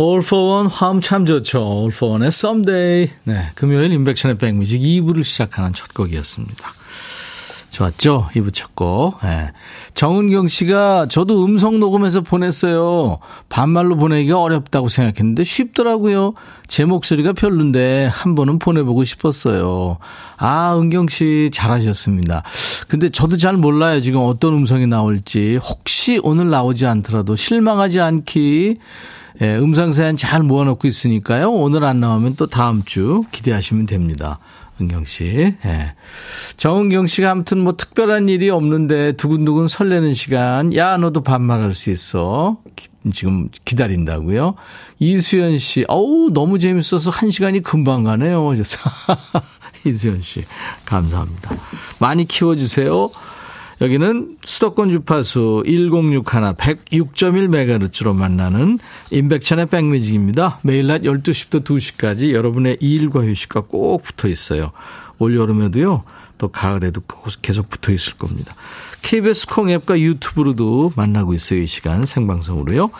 [0.00, 1.58] All for One 화음 참 좋죠.
[1.58, 3.10] All for One의 Someday.
[3.24, 6.72] 네, 금요일 인백션의 백뮤직 2부를 시작하는 첫 곡이었습니다.
[7.68, 8.30] 좋았죠?
[8.32, 9.20] 2부 첫 곡.
[9.22, 9.52] 네.
[9.92, 13.18] 정은경 씨가 저도 음성 녹음해서 보냈어요.
[13.50, 16.32] 반말로 보내기가 어렵다고 생각했는데 쉽더라고요.
[16.66, 19.98] 제 목소리가 별론데 한 번은 보내보고 싶었어요.
[20.38, 22.42] 아, 은경 씨 잘하셨습니다.
[22.88, 24.00] 근데 저도 잘 몰라요.
[24.00, 25.56] 지금 어떤 음성이 나올지.
[25.56, 28.78] 혹시 오늘 나오지 않더라도 실망하지 않기
[29.42, 31.50] 예, 음성 사연 잘 모아놓고 있으니까요.
[31.50, 34.38] 오늘 안 나오면 또 다음 주 기대하시면 됩니다.
[34.80, 35.54] 은경 씨.
[35.64, 35.94] 예.
[36.56, 40.74] 정은경 씨가 아무튼 뭐 특별한 일이 없는데 두근두근 설레는 시간.
[40.74, 42.56] 야, 너도 반말할 수 있어.
[42.76, 44.54] 기- 지금 기다린다고요.
[44.98, 45.84] 이수연 씨.
[45.88, 48.52] 어우, 너무 재밌어서 한 시간이 금방 가네요.
[49.84, 50.44] 이수연 씨.
[50.86, 51.50] 감사합니다.
[51.98, 53.10] 많이 키워주세요.
[53.80, 58.78] 여기는 수도권 주파수 1061 106.1MHz로 만나는
[59.10, 60.58] 임백천의 백뮤직입니다.
[60.62, 64.72] 매일 낮 12시부터 2시까지 여러분의 일과 휴식과 꼭 붙어 있어요.
[65.18, 66.02] 올 여름에도요.
[66.36, 67.02] 또 가을에도
[67.42, 68.54] 계속 붙어 있을 겁니다.
[69.02, 71.60] KBS 콩앱과 유튜브로도 만나고 있어요.
[71.60, 72.90] 이 시간 생방송으로요.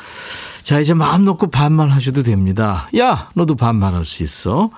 [0.62, 2.88] 자, 이제 마음 놓고 반말하셔도 됩니다.
[2.98, 4.70] 야, 너도 반말할 수 있어.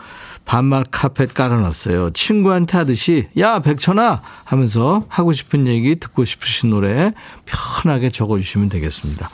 [0.44, 2.10] 반말 카펫 깔아놨어요.
[2.10, 7.12] 친구한테 하듯이 야 백천아 하면서 하고 싶은 얘기 듣고 싶으신 노래
[7.46, 9.30] 편하게 적어주시면 되겠습니다.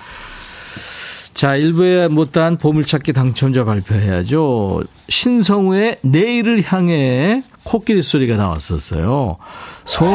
[1.35, 4.83] 자, 1부에 못다한 보물찾기 당첨자 발표해야죠.
[5.09, 9.37] 신성우의 내일을 향해 코끼리 소리가 나왔었어요.
[9.85, 10.09] 송,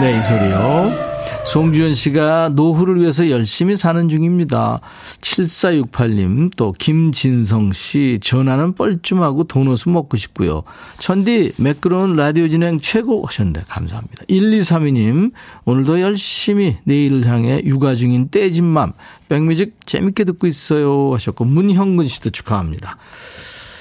[0.00, 1.10] 네, 이 소리요.
[1.44, 4.80] 송주현 씨가 노후를 위해서 열심히 사는 중입니다.
[5.20, 10.62] 7468님, 또 김진성 씨, 전화는 뻘쭘하고 도넛은 먹고 싶고요.
[10.98, 14.24] 천디, 매끄러운 라디오 진행 최고 하셨는데, 감사합니다.
[14.26, 15.32] 1232님,
[15.64, 18.92] 오늘도 열심히 내일을 향해 육아 중인 떼진 맘,
[19.28, 22.96] 백뮤직 재밌게 듣고 있어요 하셨고, 문형근 씨도 축하합니다.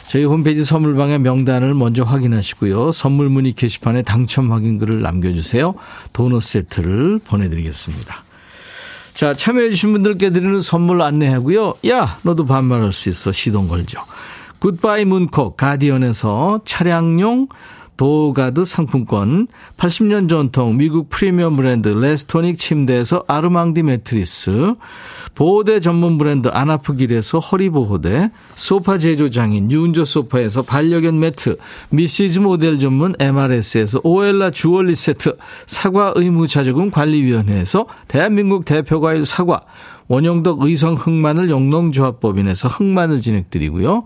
[0.10, 2.92] 저희 홈페이지 선물방의 명단을 먼저 확인하시고요.
[2.92, 5.76] 선물 문의 게시판에 당첨 확인글을 남겨주세요.
[6.14, 8.24] 도넛 세트를 보내드리겠습니다.
[9.14, 11.76] 자, 참여해주신 분들께 드리는 선물 안내하고요.
[11.90, 13.32] 야, 너도 반말할 수 있어.
[13.32, 14.02] 시동 걸죠.
[14.58, 17.48] 굿바이 문콕 가디언에서 차량용
[18.00, 24.76] 도어가드 상품권, 80년 전통 미국 프리미엄 브랜드 레스토닉 침대에서 아르망디 매트리스,
[25.36, 31.58] 보호대 전문 브랜드 아나프길에서 허리보호대, 소파 제조장인 유운조 소파에서 반려견 매트,
[31.90, 35.36] 미시즈 모델 전문 MRS에서 오엘라 주얼리 세트,
[35.66, 39.64] 사과 의무자조금 관리위원회에서 대한민국 대표과일 사과,
[40.08, 44.06] 원영덕 의성 흑마늘 영농조합법인에서 흑마늘 진행드리고요.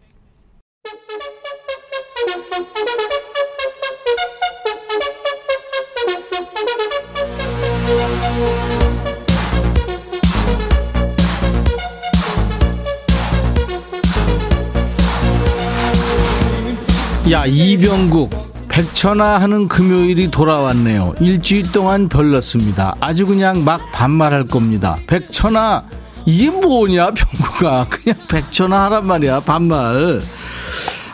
[17.31, 21.15] 야 이병국 백천화 하는 금요일이 돌아왔네요.
[21.21, 22.95] 일주일 동안 별났습니다.
[22.99, 24.97] 아주 그냥 막 반말할 겁니다.
[25.07, 25.83] 백천화
[26.25, 30.19] 이게 뭐냐 병국아 그냥 백천화 하란 말이야 반말.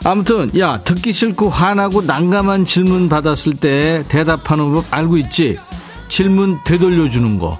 [0.03, 5.59] 아무튼 야 듣기 싫고 화나고 난감한 질문 받았을 때 대답하는 법 알고 있지?
[6.07, 7.59] 질문 되돌려주는 거.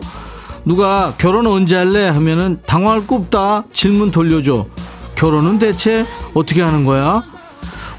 [0.65, 3.65] 누가 결혼 언제 할래 하면은 당황할 거 없다.
[3.71, 4.65] 질문 돌려줘.
[5.15, 7.23] 결혼은 대체 어떻게 하는 거야?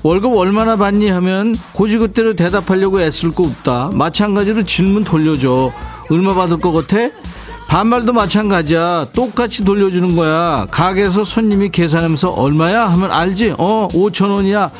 [0.02, 3.90] 월급 얼마나 받니 하면 고지그대로 대답하려고 애쓸 거 없다.
[3.92, 5.72] 마찬가지로 질문 돌려줘.
[6.11, 7.11] 얼마 받을 것 같아?
[7.68, 9.08] 반말도 마찬가지야.
[9.12, 10.66] 똑같이 돌려주는 거야.
[10.70, 12.88] 가게에서 손님이 계산하면서 얼마야?
[12.90, 13.54] 하면 알지?
[13.58, 14.70] 어, 5천 원이야.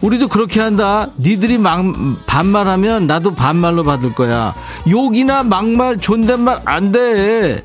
[0.00, 1.08] 우리도 그렇게 한다.
[1.18, 1.84] 니들이 막
[2.26, 4.54] 반말하면 나도 반말로 받을 거야.
[4.88, 7.62] 욕이나 막말, 존댓말 안 돼.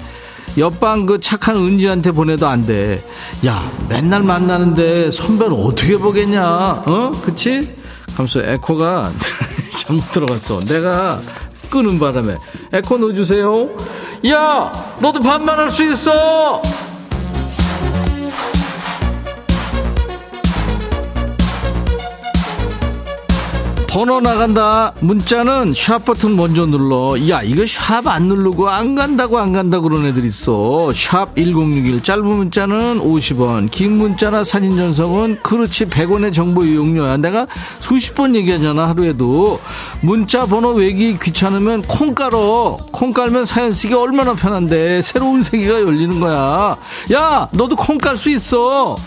[0.57, 3.03] 옆방 그 착한 은지한테 보내도 안 돼.
[3.45, 6.43] 야, 맨날 만나는데 선배는 어떻게 보겠냐?
[6.87, 7.11] 어?
[7.23, 7.75] 그치?
[8.15, 9.11] 하면서 에코가
[9.77, 10.59] 잘못 들어갔어.
[10.61, 11.19] 내가
[11.69, 12.37] 끄는 바람에.
[12.71, 13.69] 에코 넣어주세요.
[14.29, 14.71] 야!
[14.99, 16.61] 너도 반말할 수 있어!
[23.95, 24.91] 번호 나간다.
[24.99, 27.15] 문자는 샵 버튼 먼저 눌러.
[27.29, 30.91] 야, 이거 샵 안 누르고 안 간다고 안 간다고 그런 애들 있어.
[30.93, 32.03] 샵 1061.
[32.03, 33.71] 짧은 문자는 50원.
[33.71, 37.15] 긴 문자나 사진 전송은 그렇지 100원의 정보 이용료야.
[37.15, 37.47] 내가
[37.79, 39.62] 수십 번 얘기하잖아, 하루에도.
[40.01, 42.77] 문자 번호 외기 귀찮으면 콩 깔어.
[42.91, 45.03] 콩 깔면 사연 쓰기 얼마나 편한데.
[45.03, 46.75] 새로운 세계가 열리는 거야.
[47.13, 48.97] 야, 너도 콩 깔 수 있어.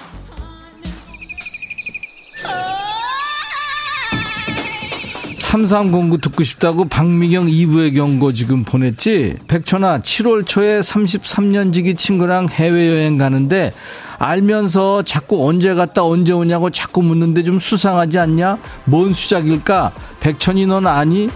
[5.49, 9.35] 3309 듣고 싶다고 박미경 2부의 경고 지금 보냈지?
[9.49, 13.73] 백천아, 7월 초에 33년 지기 친구랑 해외여행 가는데
[14.19, 18.59] 알면서 자꾸 언제 갔다 언제 오냐고 자꾸 묻는데 좀 수상하지 않냐?
[18.85, 19.91] 뭔 수작일까?
[20.21, 21.31] 백천이 넌 아니?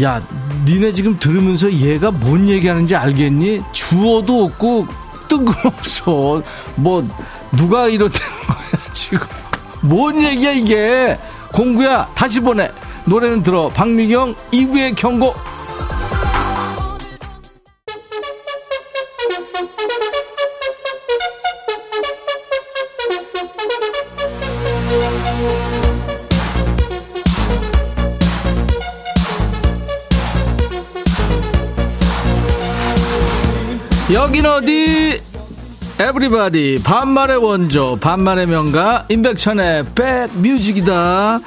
[0.00, 0.24] 야,
[0.64, 3.58] 니네 지금 들으면서 얘가 뭔 얘기하는지 알겠니?
[3.72, 4.86] 주어도 없고
[5.28, 6.42] 뜬금없어.
[6.76, 7.08] 뭐
[7.56, 9.26] 누가 이렇다는 거야 지금?
[9.82, 11.18] 뭔 얘기야 이게?
[11.52, 12.70] 공구야 다시 보내.
[13.06, 13.68] 노래는 들어.
[13.68, 15.34] 박미경 2부의 경고.
[34.12, 35.20] 여긴 어디?
[35.98, 41.40] everybody 반말의 원조 반말의 명가 임백천의 백뮤직이다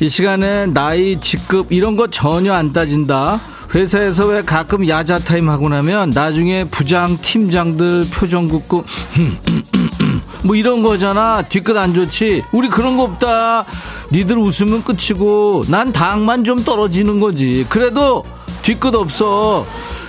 [0.00, 3.40] 이 시간에 나이 직급 이런 거 전혀 안 따진다.
[3.74, 8.84] 회사에서 왜 가끔 야자 타임 하고 나면 나중에 부장 팀장들 표정 굳고
[10.44, 11.42] 뭐 이런 거잖아.
[11.42, 12.44] 뒤끝 안 좋지.
[12.52, 13.64] 우리 그런 거 없다.
[14.12, 17.66] 니들 웃으면 끝이고 난 당만 좀 떨어지는 거지.
[17.68, 18.24] 그래도
[18.62, 19.66] 뒤끝 없어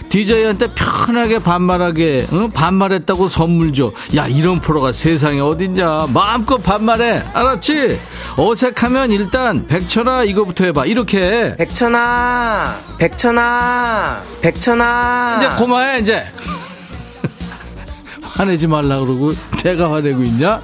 [0.09, 2.51] DJ한테 편하게 반말하게 응?
[2.51, 3.91] 반말했다고 선물 줘.
[4.15, 6.07] 야 이런 프로가 세상에 어딨냐.
[6.13, 7.23] 마음껏 반말해.
[7.33, 7.99] 알았지?
[8.37, 10.85] 어색하면 일단 백천아 이거부터 해봐.
[10.85, 11.55] 이렇게.
[11.57, 15.37] 백천아, 백천아, 백천아.
[15.37, 16.25] 이제 고마해 이제.
[18.21, 19.29] 화내지 말라 그러고
[19.63, 20.61] 내가 화내고 있냐?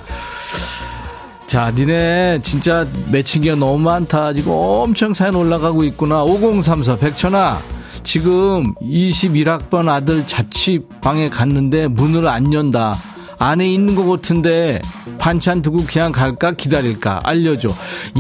[1.48, 4.34] 자, 니네 진짜 매칭기가 너무 많다.
[4.34, 6.24] 지금 엄청 사연 올라가고 있구나.
[6.24, 7.60] 5034 백천아.
[8.06, 12.96] 지금 21학번 아들 자취방에 갔는데 문을 안 연다.
[13.40, 14.80] 안에 있는 것 같은데
[15.18, 17.68] 반찬 두고 그냥 갈까 기다릴까 알려줘.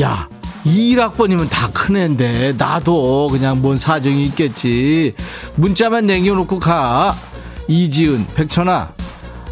[0.01, 0.27] 야,
[0.65, 5.13] 21학번이면 다 큰 애인데 나도 그냥 뭔 사정이 있겠지.
[5.55, 7.15] 문자만 남겨놓고 가.
[7.67, 8.91] 이지은, 백천아.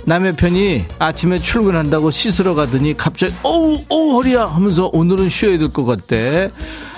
[0.06, 5.86] 남의 편이 아침에 출근한다고 씻으러 가더니 갑자기 어우 어우 허리야 하면서 오늘은 쉬어야 될 것
[5.86, 6.50] 같대.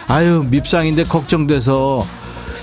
[0.07, 2.03] 아유 밉상인데 걱정돼서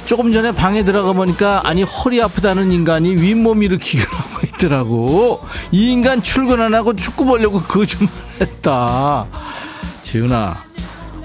[0.04, 5.40] 조금 전에 방에 들어가 보니까 아니 허리 아프다는 인간이 윗몸 일으키기로 하고 있더라고.
[5.70, 9.26] 이 인간 출근 안 하고 축구 보려고 거짓말 했다.
[10.02, 10.56] 지은아,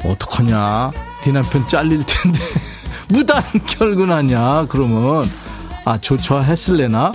[0.05, 0.91] 어떡하냐.
[1.25, 2.39] 네 남편 잘릴 텐데.
[3.09, 5.25] 무단 결근하냐, 그러면.
[5.85, 7.13] 아, 조처 했을래나?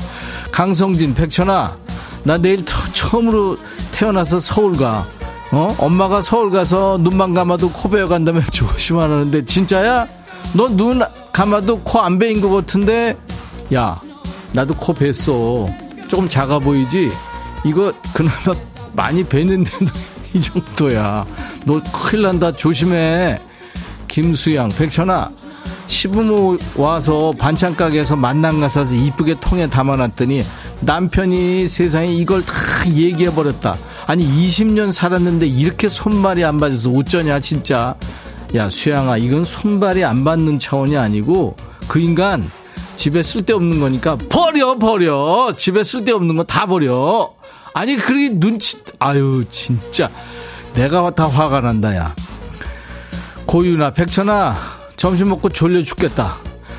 [0.51, 1.77] 강성진, 백천아,
[2.25, 3.59] 나 내일 처음으로
[3.93, 5.07] 태어나서 서울 가.
[5.53, 5.77] 어?
[5.79, 10.09] 엄마가 서울 가서 눈만 감아도 코 베어 간다면 조심하라는데, 진짜야?
[10.55, 11.01] 너 눈
[11.33, 13.17] 감아도 코 안 베인 것 같은데?
[13.75, 13.99] 야,
[14.53, 15.67] 나도 코 뱄어.
[16.09, 17.11] 조금 작아 보이지?
[17.65, 18.37] 이거 그나마
[18.93, 19.87] 많이 뱄는데도
[20.35, 21.25] 이 정도야.
[21.65, 22.53] 너 큰일 난다.
[22.53, 23.39] 조심해.
[24.09, 25.31] 김수양, 백천아.
[25.87, 30.43] 시부모 와서 반찬 가게에서 만난 가 사서 이쁘게 통에 담아놨더니
[30.81, 32.53] 남편이 세상에 이걸 다
[32.87, 33.77] 얘기해버렸다.
[34.07, 37.95] 아니 20년 살았는데 이렇게 손발이 안 맞아서 어쩌냐 진짜.
[38.55, 41.57] 야 수양아 이건 손발이 안 받는 차원이 아니고
[41.89, 42.49] 그 인간
[42.97, 45.53] 집에 쓸데없는 거니까 버려 버려.
[45.57, 47.33] 집에 쓸데없는 거 다 버려.
[47.75, 50.11] 아니 그렇게 눈치 아유 진짜.
[50.75, 52.15] 내가 다 화가 난다 야.
[53.47, 54.57] 고유나 백천아
[54.97, 56.37] 점심 먹고 졸려 죽겠다.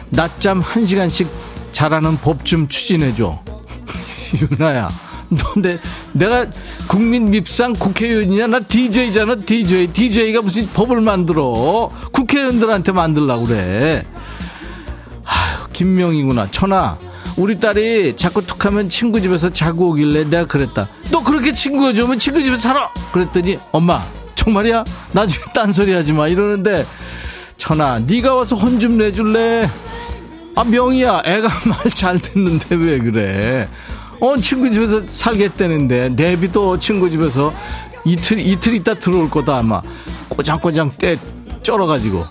[0.10, 1.28] 낮잠 한 시간씩
[1.72, 3.42] 자라는 법 좀 추진해줘.
[4.52, 4.88] 유나야
[5.38, 5.80] 너내
[6.14, 6.46] 내가
[6.88, 8.48] 국민 밉상 국회의원이냐?
[8.48, 11.92] 나 DJ잖아 DJ DJ가 무슨 법을 만들어?
[12.12, 14.04] 국회의원들한테 만들라고 그래.
[15.26, 16.50] 아휴 김명이구나.
[16.52, 16.98] 천아
[17.38, 20.88] 우리 딸이 자꾸 툭하면 친구 집에서 자고 오길래 내가 그랬다.
[21.12, 22.88] 너 그렇게 친구가 좋으면 친구 집에 살아!
[23.12, 24.04] 그랬더니 엄마
[24.36, 24.84] 정말이야?
[25.14, 26.28] 나중에 딴소리 하지 마.
[26.28, 26.86] 이러는데
[27.58, 29.68] 천아 네가 와서 혼 좀 내줄래?
[30.56, 33.68] 아 명이야 애가 말 잘 듣는데 왜 그래
[34.24, 37.52] 어 친구 집에서 살겠다는데 내비도 친구 집에서
[38.06, 39.82] 이틀 이틀 있다 들어올 거다 아마.
[40.30, 41.18] 꼬장꼬장 때
[41.62, 42.24] 쩔어가지고.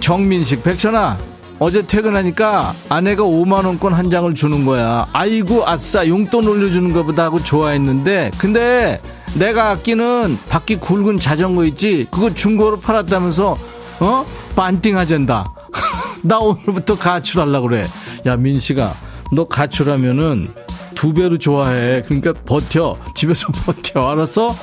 [0.00, 1.16] 정민식 백천아
[1.58, 5.06] 어제 퇴근하니까 아내가 5만원권 한 장을 주는 거야.
[5.14, 9.00] 아이고 아싸 용돈 올려주는 것보다 하고 좋아했는데 근데
[9.34, 12.06] 내가 아끼는 바퀴 굵은 자전거 있지?
[12.10, 13.56] 그거 중고로 팔았다면서
[14.00, 14.26] 어?
[14.56, 15.54] 반띵하잔다.
[16.20, 17.84] 나 오늘부터 가출하려고 그래.
[18.26, 18.94] 야 민식아
[19.32, 20.52] 너 가출하면은
[20.94, 22.02] 두 배로 좋아해.
[22.02, 22.98] 그러니까 버텨.
[23.14, 24.10] 집에서 버텨.
[24.10, 24.54] 알았어?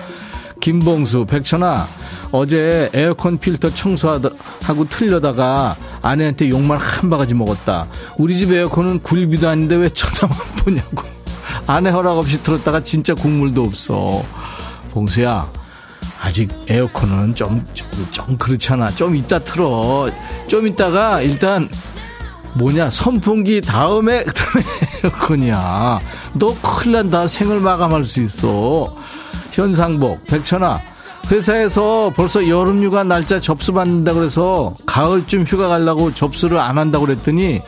[0.61, 1.88] 김봉수 백천아.
[2.32, 7.88] 어제 에어컨 필터 청소하고 틀려다가 아내한테 욕만 한 바가지 먹었다.
[8.17, 11.03] 우리 집 에어컨은 굴비도 아닌데 왜 쳐다만 보냐고.
[11.65, 14.24] 아내 허락 없이 틀었다가 진짜 국물도 없어.
[14.91, 15.51] 봉수야
[16.22, 18.89] 아직 에어컨은 좀, 좀, 좀 그렇잖아.
[18.91, 20.11] 좀 이따 틀어.
[20.47, 21.70] 좀 이따가 일단
[22.54, 24.24] 뭐냐 선풍기 다음에
[25.04, 26.00] 에어컨이야.
[26.34, 27.28] 너 큰일 난다.
[27.28, 28.95] 생을 마감할 수 있어.
[29.52, 30.80] 현상복 백천아
[31.32, 37.62] 회사에서 벌써 여름휴가 날짜 접수 받는다 그래서 가을쯤 휴가 가려고 접수를 안 한다고 그랬더니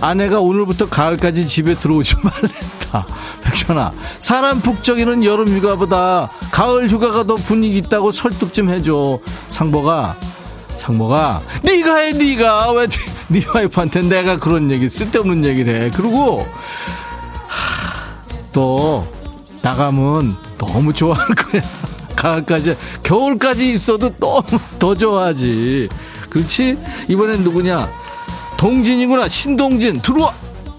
[0.00, 3.06] 아내가 오늘부터 가을까지 집에 들어오지 말랬다.
[3.44, 9.18] 백천아, 사람 북적이는 여름휴가보다 가을휴가가 더 분위기 있다고 설득 좀 해줘.
[9.48, 10.16] 상보가,
[10.76, 12.86] 상보가, 네가 해, 네가 왜
[13.28, 15.90] 네 와이프한테 내가 그런 얘기 쓸데없는 얘기를 해.
[15.90, 16.40] 그리고
[17.48, 18.06] 하,
[18.52, 19.04] 또
[19.62, 21.60] 나가면 너무 좋아할 거야.
[22.14, 24.44] 가을까지, 겨울까지 있어도 너무
[24.78, 25.88] 더 좋아하지.
[26.30, 26.78] 그렇지?
[27.08, 27.86] 이번엔 누구냐?
[28.58, 29.28] 동진이구나.
[29.28, 30.00] 신동진.
[30.00, 30.32] 들어와.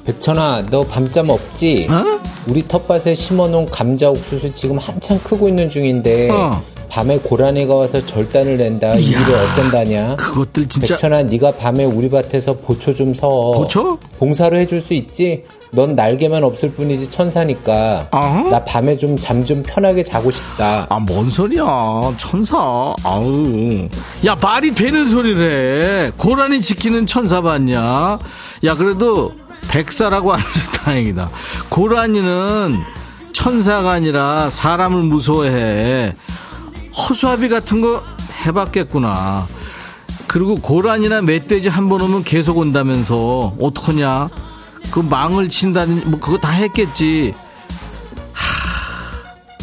[0.06, 1.88] 백천아, 너 밤잠 없지?
[1.92, 2.20] 어?
[2.48, 6.64] 우리 텃밭에 심어놓은 감자 옥수수 지금 한창 크고 있는 중인데 어.
[6.98, 8.96] 밤에 고라니가 와서 절단을 낸다.
[8.96, 10.16] 이 일을 어쩐다냐?
[10.16, 10.96] 그것들 진짜.
[10.96, 13.30] 백천아, 네가 밤에 우리 밭에서 보초 좀 서.
[13.30, 14.00] 보초?
[14.18, 15.44] 봉사로 해줄 수 있지?
[15.70, 18.08] 넌 날개만 없을 뿐이지 천사니까.
[18.10, 18.50] 어허.
[18.50, 20.88] 나 밤에 좀잠좀 편하게 자고 싶다.
[20.90, 21.64] 아, 뭔 소리야.
[22.18, 22.58] 천사.
[23.04, 23.88] 아우.
[24.26, 26.12] 야, 말이 되는 소리를 해.
[26.18, 28.18] 고라니 지키는 천사 봤냐?
[28.64, 29.34] 야, 그래도
[29.70, 31.30] 백사라고 하면서 다행이다.
[31.70, 32.76] 고라니는
[33.34, 36.16] 천사가 아니라 사람을 무서워해.
[36.98, 38.04] 허수아비 같은 거
[38.46, 39.48] 해봤겠구나.
[40.28, 44.30] 그리고 고라니나 멧돼지 한 번 오면 계속 온다면서 어떡하냐?
[44.92, 47.34] 그 망을 친다든지 뭐 그거 다 했겠지.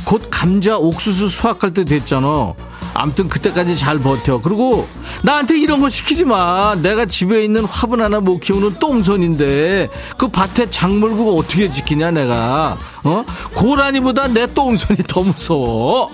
[0.04, 2.54] 곧 감자 옥수수 수확할 때 됐잖아.
[2.96, 4.40] 암튼 그때까지 잘 버텨.
[4.40, 4.86] 그리고
[5.22, 6.76] 나한테 이런 거 시키지 마.
[6.76, 12.76] 내가 집에 있는 화분 하나 못 키우는 똥손인데 그 밭에 작물고 어떻게 지키냐 내가.
[13.04, 13.24] 어?
[13.54, 16.10] 고라니보다 내 똥손이 더 무서워.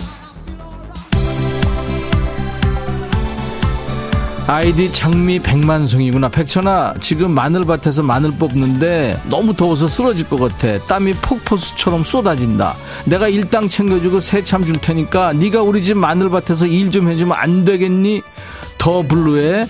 [4.47, 6.27] 아이디 장미 백만송이구나.
[6.29, 10.77] 백천아, 지금 마늘밭에서 마늘 뽑는데 너무 더워서 쓰러질 것 같아.
[10.87, 12.73] 땀이 폭포수처럼 쏟아진다.
[13.05, 18.21] 내가 일당 챙겨주고 새참 줄 테니까 네가 우리 집 마늘밭에서 일 좀 해주면 안 되겠니?
[18.77, 19.65] The Blue의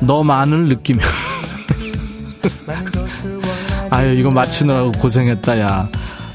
[0.00, 1.02] 너 마늘 느끼며.
[3.90, 5.88] 아유, 이거 맞추느라고 고생했다, 야.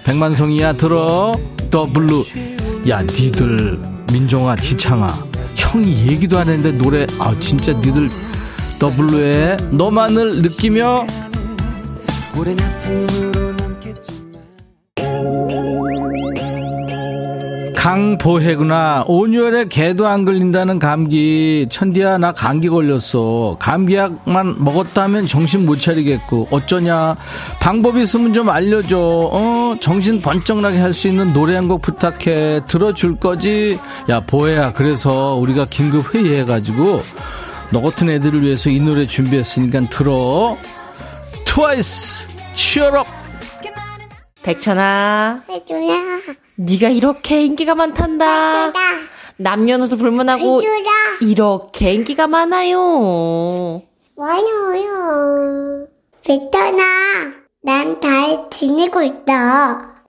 [0.04, 1.34] 백만송이야, 들어.
[1.72, 2.24] The Blue.
[2.90, 3.80] 야, 니들,
[4.14, 5.08] 민종아, 지창아.
[5.72, 8.10] 형이 얘기도 안 했는데 노래, 아, 진짜 니들
[8.80, 11.06] The Blue의 너만을 느끼며
[17.88, 19.06] 강보혜구나.
[19.08, 21.68] 온유월에 개도 안 걸린다는 감기.
[21.70, 23.56] 천디야, 나 감기 걸렸어.
[23.60, 26.50] 감기약만 먹었다면 정신 못 차리겠고.
[26.52, 27.16] 어쩌냐.
[27.62, 28.98] 방법 있으면 좀 알려줘.
[29.00, 32.62] 어, 정신 번쩍 나게 할 수 있는 노래 한 곡 부탁해.
[32.68, 33.80] 들어줄 거지?
[34.10, 34.74] 야, 보혜야.
[34.74, 37.02] 그래서 우리가 긴급 회의해가지고
[37.72, 40.58] 너 같은 애들을 위해서 이 노래 준비했으니까 들어.
[41.46, 43.08] 트와이스, 치얼업!
[44.44, 45.98] 백천아, 해줘야
[46.58, 48.74] 네가 이렇게 인기가 많단다.
[49.38, 50.62] 남녀노소 불문하고
[51.22, 53.84] 이렇게 인기가 많아요.
[54.16, 55.88] 많아요
[56.26, 56.84] 베터나
[57.62, 60.04] 난 잘 지내고 있다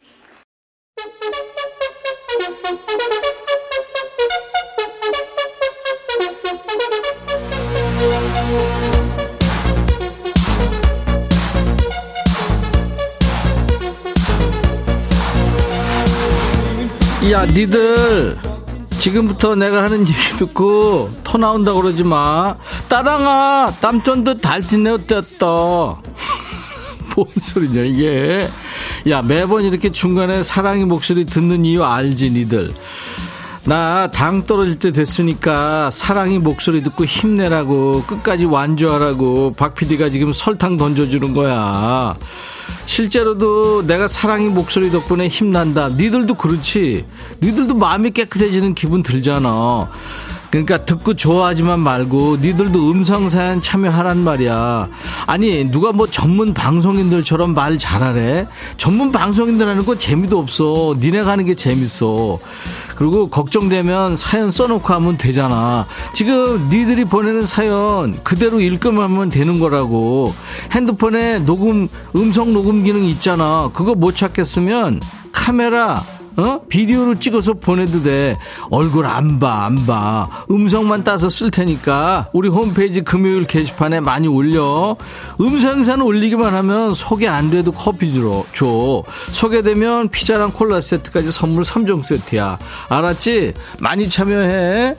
[17.30, 18.38] 야, 니들
[18.88, 22.56] 지금부터 내가 하는 얘기 듣고 토 나온다 그러지 마.
[22.88, 25.46] 따랑아, 땀쩐듯 달티네 어땠다.
[27.14, 28.48] 뭔 소리냐 이게.
[29.08, 32.72] 야, 매번 이렇게 중간에 사랑의 목소리 듣는 이유 알지 니들.
[33.64, 40.78] 나 당 떨어질 때 됐으니까 사랑의 목소리 듣고 힘내라고 끝까지 완주하라고 박 PD가 지금 설탕
[40.78, 42.14] 던져주는 거야.
[42.98, 45.88] 실제로도 내가 사랑의 목소리 덕분에 힘난다.
[45.88, 47.04] 니들도 그렇지.
[47.40, 49.88] 니들도 마음이 깨끗해지는 기분 들잖아.
[50.50, 54.88] 그러니까 듣고 좋아하지만 말고 니들도 음성 사연 참여하란 말이야.
[55.26, 58.46] 아니 누가 뭐 전문 방송인들처럼 말 잘하래?
[58.76, 60.94] 전문 방송인들 하는 거 재미도 없어.
[60.98, 62.38] 니네가 하는 게 재밌어.
[62.96, 65.86] 그리고 걱정되면 사연 써놓고 하면 되잖아.
[66.14, 70.34] 지금 니들이 보내는 사연 그대로 읽기만 되는 거라고.
[70.72, 73.70] 핸드폰에 녹음 음성 녹음 기능 있잖아.
[73.72, 76.02] 그거 못 찾겠으면 카메라
[76.38, 76.60] 어?
[76.68, 78.36] 비디오로 찍어서 보내도 돼.
[78.70, 80.44] 얼굴 안 봐, 안 봐.
[80.50, 84.96] 음성만 따서 쓸 테니까 우리 홈페이지 금요일 게시판에 많이 올려.
[85.40, 88.44] 음성사는 올리기만 하면 소개 안 돼도 커피 줘.
[88.52, 89.02] 줘.
[89.26, 92.58] 소개되면 피자랑 콜라 세트까지 선물 3종 세트야.
[92.88, 93.54] 알았지?
[93.80, 94.94] 많이 참여해.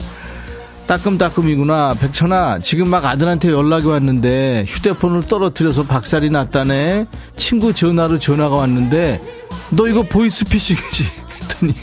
[0.86, 1.94] 따끔따끔이구나.
[2.00, 7.06] 백천아, 지금 막 아들한테 연락이 왔는데 휴대폰을 떨어뜨려서 박살이 났다네.
[7.36, 9.22] 친구 전화로 전화가 왔는데
[9.70, 11.19] 너 이거 보이스피싱이지?
[11.50, 11.74] 했더니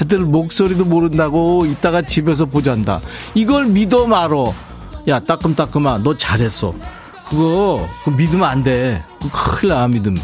[0.00, 3.00] 아들 목소리도 모른다고 이따가 집에서 보잔다.
[3.34, 4.52] 이걸 믿어 말어.
[5.08, 6.74] 야, 따끔따끔아, 너 잘했어.
[7.28, 9.02] 그거, 그거 믿으면 안 돼.
[9.32, 10.16] 큰일 나, 믿음.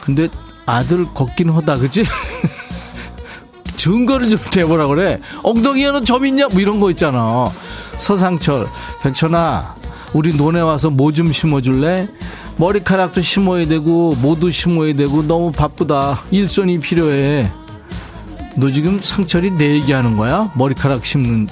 [0.00, 0.28] 근데
[0.66, 2.04] 아들 걷긴 하다, 그지?
[3.76, 5.20] 증거를 좀 대보라 그래.
[5.42, 6.48] 엉덩이에는 점 있냐?
[6.48, 7.48] 뭐 이런 거 있잖아.
[7.98, 8.66] 서상철,
[9.02, 9.76] 백천아,
[10.12, 12.08] 우리 논에 와서 뭐 좀 심어줄래?
[12.58, 16.24] 머리카락도 심어야 되고, 모두 심어야 되고, 너무 바쁘다.
[16.32, 17.48] 일손이 필요해.
[18.56, 20.50] 너 지금 상철이 내 얘기하는 거야?
[20.56, 21.46] 머리카락 심는.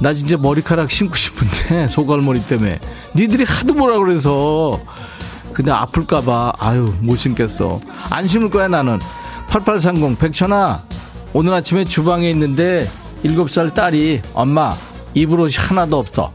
[0.00, 2.78] 나 진짜 머리카락 심고 싶은데, 소갈머리 때문에.
[3.14, 4.78] 니들이 하도 뭐라 그래서.
[5.54, 7.78] 근데 아플까봐, 아유, 못 심겠어.
[8.10, 8.98] 안 심을 거야, 나는.
[9.48, 10.82] 8830, 백천아,
[11.32, 12.86] 오늘 아침에 주방에 있는데,
[13.24, 14.74] 7살 딸이, 엄마,
[15.14, 16.30] 입으로이 하나도 없어.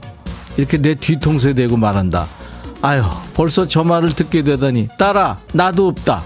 [0.57, 2.27] 이렇게 내 뒤통수에 대고 말한다.
[2.81, 3.03] 아유,
[3.35, 4.89] 벌써 저 말을 듣게 되다니.
[4.97, 6.23] 딸아, 나도 없다.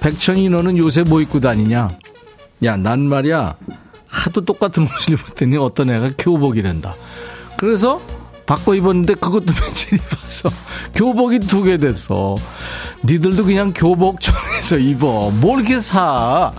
[0.00, 1.88] 백천이 너는 요새 뭐 입고 다니냐?
[2.64, 3.54] 야, 난 말이야.
[4.08, 6.94] 하도 똑같은 옷을 입었더니 어떤 애가 교복이란다.
[7.58, 8.00] 그래서
[8.46, 10.48] 바꿔 입었는데 그것도 며칠 입었어.
[10.94, 12.34] 교복이 두 개 됐어.
[13.04, 15.30] 니들도 그냥 교복 정해서 입어.
[15.32, 16.50] 뭘 이렇게 사.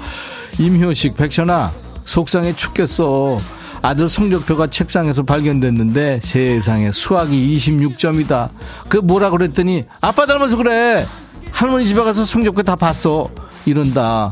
[0.60, 1.72] 임효식, 백천아,
[2.06, 3.38] 속상해 죽겠어.
[3.82, 8.50] 아들 성적표가 책상에서 발견됐는데 세상에 수학이 26점이다.
[8.88, 11.06] 그 뭐라 그랬더니 아빠 닮아서 그래.
[11.52, 13.30] 할머니 집에 가서 성적표 다 봤어.
[13.66, 14.32] 이런다.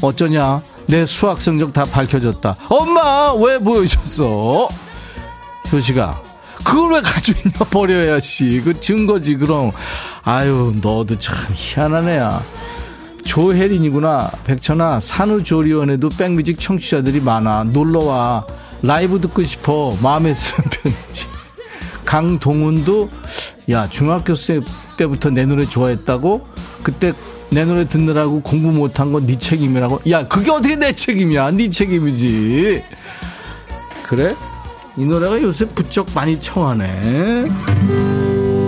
[0.00, 0.60] 어쩌냐?
[0.86, 2.56] 내 수학 성적 다 밝혀졌다.
[2.68, 4.68] 엄마 왜 보여줬어?
[5.72, 6.14] 효식아
[6.64, 8.62] 그걸 왜 가지고 있냐 버려야지.
[8.64, 9.72] 그 증거지 그럼.
[10.22, 12.40] 아유 너도 참 희한한 애야.
[13.24, 14.30] 조혜린이구나.
[14.44, 17.64] 백천아 산후조리원에도 백뮤직 청취자들이 많아.
[17.64, 18.46] 놀러와.
[18.82, 19.96] 라이브 듣고 싶어.
[20.02, 21.26] 마음에 쓰는 편이지.
[22.04, 23.10] 강동훈도
[23.70, 24.34] 야 중학교
[24.96, 26.46] 때부터 내 노래 좋아했다고?
[26.82, 27.12] 그때
[27.50, 30.00] 내 노래 듣느라고 공부 못한 건 네 책임이라고?
[30.10, 31.50] 야, 그게 어떻게 내 책임이야?
[31.52, 32.82] 네 책임이지.
[34.04, 34.34] 그래?
[34.96, 37.46] 이 노래가 요새 부쩍 많이 청하네.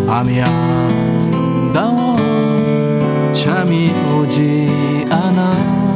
[0.09, 2.17] 아미야다워
[3.33, 5.95] 잠이 오지 않아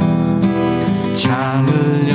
[1.14, 2.08] 창을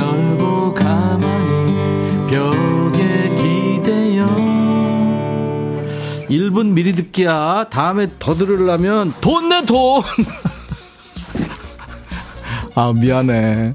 [6.28, 10.02] 1분 미리 듣기야 다음에 더 들으려면 돈 내 돈
[12.74, 13.74] 아, 미안해.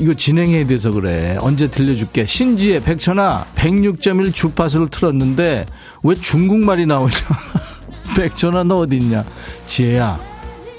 [0.00, 1.36] 이거 진행해야 돼서 그래.
[1.40, 2.26] 언제 들려줄게.
[2.26, 5.66] 신지의 백천아, 106.1 주파수를 틀었는데,
[6.02, 7.14] 왜 중국말이 나오냐?
[8.16, 9.24] 백천아, 너 어딨냐?
[9.66, 10.18] 지혜야,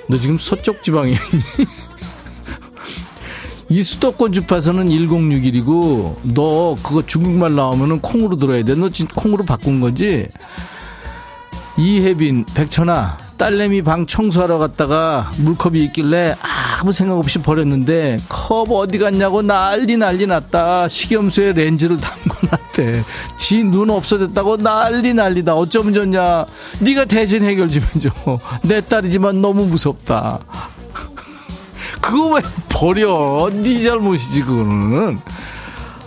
[0.09, 1.15] 너 지금 서쪽 있니?
[3.69, 8.75] 이 수도권 주파수는 1061이고, 너 그거 중국말 나오면은 콩으로 들어야 돼.
[8.75, 10.27] 너 지금 콩으로 바꾼 거지?
[11.77, 16.35] 이혜빈, 백천아, 딸내미 방 청소하러 갔다가 물컵이 있길래
[16.81, 20.87] 아무 생각 없이 버렸는데 컵 어디 갔냐고 난리 난리 났다.
[20.87, 23.03] 식염수에 렌즈를 담궈놨대.
[23.37, 25.55] 지 눈 없어졌다고 난리 난리다.
[25.55, 26.45] 어쩌면 좋냐.
[26.79, 28.09] 네가 대신 해결 좀 해줘.
[28.63, 30.39] 내 딸이지만 너무 무섭다.
[32.01, 33.49] 그거 왜 버려?
[33.53, 35.19] 네 잘못이지 그거는.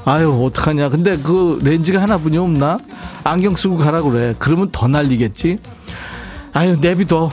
[0.04, 0.88] 아유 어떡하냐.
[0.88, 2.78] 근데 그 렌즈가 하나뿐이 없나?
[3.24, 4.34] 안경 쓰고 가라 그래.
[4.38, 5.58] 그러면 더 날리겠지.
[6.52, 7.30] 아유 내비둬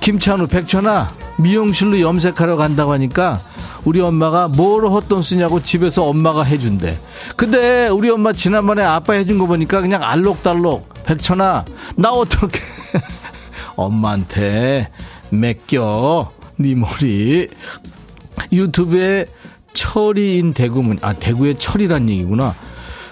[0.00, 3.40] 김찬우 백천아 미용실로 염색하러 간다고 하니까
[3.84, 6.98] 우리 엄마가 뭐로 헛돈 쓰냐고 집에서 엄마가 해준대
[7.36, 11.64] 근데 우리 엄마 지난번에 아빠 해준 거 보니까 그냥 알록달록 백천아
[11.96, 12.60] 나 어떻게
[13.76, 14.90] 엄마한테
[15.30, 17.48] 맡겨 네 머리
[18.52, 19.26] 유튜브에
[19.72, 22.54] 철이인 대구문 아 대구의 철이란 얘기구나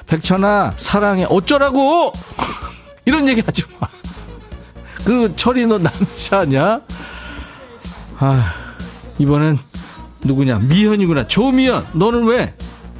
[0.06, 2.12] 백천아 사랑해 어쩌라고
[3.04, 3.88] 이런 얘기 하지 마
[5.08, 6.82] 그 철이 너 남자냐?
[8.18, 8.52] 아,
[9.18, 9.58] 이번엔
[10.22, 10.58] 누구냐?
[10.58, 11.26] 미현이구나.
[11.26, 11.86] 조미현.
[11.94, 12.52] 너는 왜?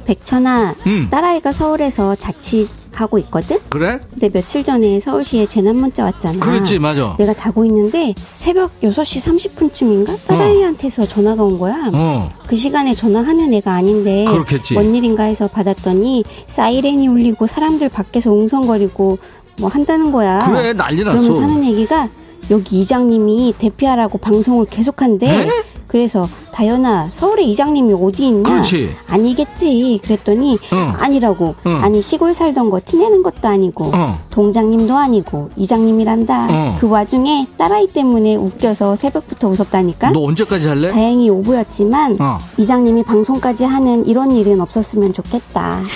[0.05, 1.09] 백천아, 응.
[1.11, 2.67] 딸아이가 서울에서 자취
[2.99, 3.57] 하고 있거든?
[3.69, 3.99] 그래?
[4.11, 6.39] 근데 며칠 전에 서울시에 재난 문자 왔잖아.
[6.39, 7.15] 그렇지, 맞아.
[7.17, 10.17] 내가 자고 있는데 새벽 6시 30분쯤인가?
[10.27, 11.05] 딸아이한테서 어.
[11.05, 11.91] 전화가 온 거야.
[11.93, 12.29] 어.
[12.47, 14.25] 그 시간에 전화하는 애가 아닌데.
[14.27, 14.73] 그렇겠지.
[14.73, 19.17] 뭔 일인가 해서 받았더니 사이렌이 울리고 사람들 밖에서 웅성거리고
[19.61, 20.39] 뭐 한다는 거야.
[20.39, 21.21] 그래 난리 났어.
[21.21, 22.09] 그러면 사는 얘기가
[22.51, 25.47] 여기 이장님이 대피하라고 방송을 계속한대.
[25.89, 25.91] 에?
[25.91, 26.23] 그래서
[26.53, 28.49] 다현아 서울에 이장님이 어디 있냐?
[28.49, 28.95] 그렇지.
[29.09, 29.99] 아니겠지.
[30.03, 30.93] 그랬더니 어.
[30.99, 31.55] 아니라고.
[31.63, 31.69] 어.
[31.81, 34.19] 아니 시골 살던 거 티내는 것도 아니고 어.
[34.29, 36.47] 동장님도 아니고 이장님이란다.
[36.51, 36.77] 어.
[36.79, 40.11] 그 와중에 딸아이 때문에 웃겨서 새벽부터 웃었다니까.
[40.11, 40.91] 너 언제까지 할래?
[40.91, 42.37] 다행히 오보였지만 어.
[42.57, 45.79] 이장님이 방송까지 하는 이런 일은 없었으면 좋겠다.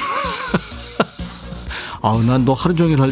[2.02, 3.12] 아우, 난 너 하루 종일 할,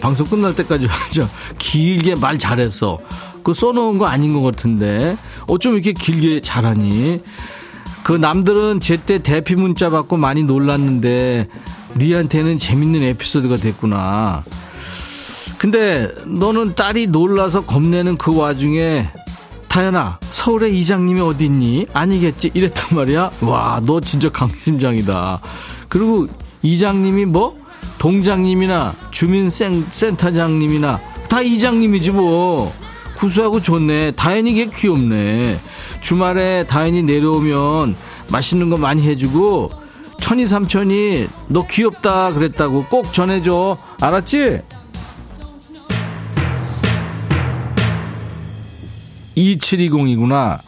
[0.00, 1.22] 방송 끝날 때까지 저
[1.58, 2.98] 길게 말 잘했어.
[3.44, 5.16] 그 써놓은 거 아닌 것 같은데
[5.46, 7.20] 어쩜 이렇게 길게 잘하니?
[8.02, 11.48] 그 남들은 제때 대피 문자 받고 많이 놀랐는데
[11.96, 14.42] 니한테는 재밌는 에피소드가 됐구나.
[15.58, 19.06] 근데 너는 딸이 놀라서 겁내는 그 와중에
[19.68, 21.86] 타연아 서울의 이장님이 어디 있니?
[21.92, 23.30] 아니겠지 이랬단 말이야.
[23.40, 25.40] 와 너 진짜 강심장이다.
[25.88, 26.26] 그리고
[26.62, 27.56] 이장님이 뭐
[27.98, 32.72] 동장님이나 주민센터장님이나 다 이장님이지 뭐.
[33.24, 34.10] 구수하고 좋네.
[34.10, 35.58] 다현이 게 귀엽네.
[36.02, 37.96] 주말에 다현이 내려오면
[38.30, 39.70] 맛있는 거 많이 해주고
[40.20, 43.78] 천이 삼천이 너 귀엽다 그랬다고 꼭 전해줘.
[44.02, 44.60] 알았지?
[49.38, 50.58] 2720이구나.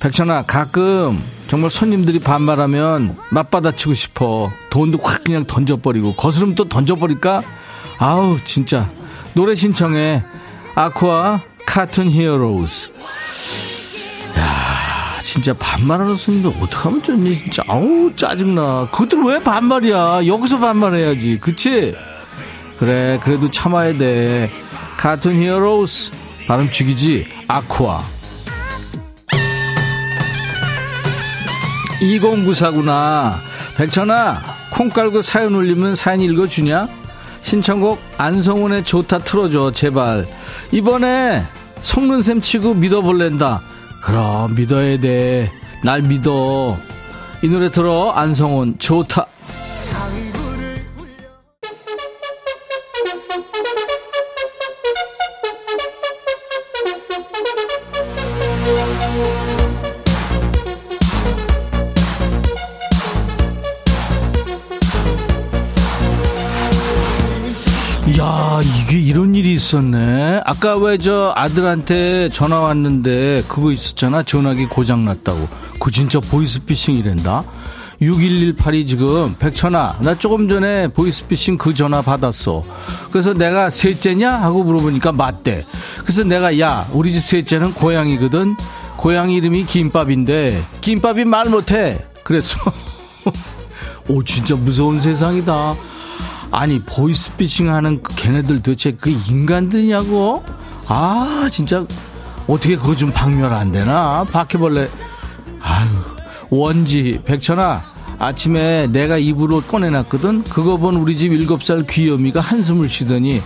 [0.00, 4.52] 백천아, 가끔 정말 손님들이 반말하면 맞받아치고 싶어.
[4.70, 6.14] 돈도 확 그냥 던져버리고.
[6.14, 7.42] 거스름돈 던져버릴까?
[7.98, 8.88] 아우, 진짜.
[9.34, 10.22] 노래 신청해.
[10.76, 12.90] 아쿠아, Cartoon Heroes.
[14.38, 17.38] 야 진짜 반말하는 손님들 어떡하면 좋니?
[17.40, 18.88] 진짜, 아우, 짜증나.
[18.92, 20.26] 그것들 왜 반말이야?
[20.26, 21.38] 여기서 반말해야지.
[21.40, 21.94] 그치?
[22.78, 24.50] 그래, 그래도 참아야 돼.
[24.96, 26.12] Cartoon Heroes.
[26.46, 27.26] 발음 죽이지?
[27.48, 28.02] 아쿠아.
[32.00, 33.34] 2094구나.
[33.76, 34.40] 백천아,
[34.70, 36.88] 콩 깔고 사연 올리면 사연 읽어주냐?
[37.42, 40.26] 신청곡 안성훈의 좋다 틀어줘, 제발.
[40.72, 41.44] 이번에
[41.80, 43.60] 속는 셈 치고 믿어볼랜다.
[44.04, 45.50] 그럼 믿어야 돼.
[45.84, 46.76] 날 믿어.
[47.42, 49.26] 이 노래 들어, 안성훈, 좋다.
[69.70, 70.42] 있었네.
[70.44, 74.22] 아까 왜 저 아들한테 전화 왔는데 그거 있었잖아.
[74.22, 75.48] 전화기 고장 났다고.
[75.80, 77.44] 그 진짜 보이스피싱이란다.
[78.00, 82.62] 6118이 지금 백천아 나 조금 전에 보이스피싱 그 전화 받았어
[83.10, 85.64] 그래서 내가 셋째냐 하고 물어보니까 맞대
[86.02, 88.54] 그래서 내가 야 우리 집 셋째는 고양이거든
[88.98, 92.58] 고양이 이름이 김밥인데 김밥이 말 못해 그랬어
[94.08, 95.74] 오 진짜 무서운 세상이다
[96.56, 100.42] 아니 보이스피싱 하는 그 걔네들 도대체 그 인간들이냐고?
[100.88, 101.84] 아 진짜
[102.48, 104.24] 어떻게 그거 좀 박멸 안 되나?
[104.32, 104.88] 바퀴벌레.
[105.60, 105.88] 아유
[106.48, 107.82] 원지 백천아
[108.18, 110.44] 아침에 내가 입으로 꺼내놨거든.
[110.44, 113.42] 그거 본 우리 집 일곱 살 귀여미가 한숨을 쉬더니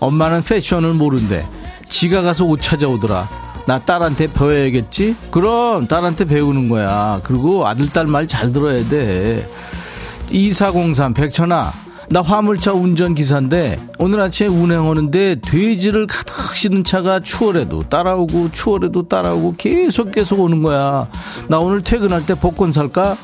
[0.00, 1.46] 엄마는 패션을 모른대.
[1.88, 3.26] 지가 가서 옷 찾아오더라.
[3.66, 5.16] 나 딸한테 배워야겠지?
[5.30, 7.18] 그럼 딸한테 배우는 거야.
[7.24, 9.48] 그리고 아들 딸 말 잘 들어야 돼.
[10.30, 11.72] 2403 백천아
[12.10, 20.12] 나 화물차 운전기사인데 오늘 아침에 운행하는데 돼지를 가득 싣는 차가 추월해도 따라오고 추월해도 따라오고 계속
[20.12, 21.08] 계속 오는 거야.
[21.48, 23.16] 나 오늘 퇴근할 때 복권 살까?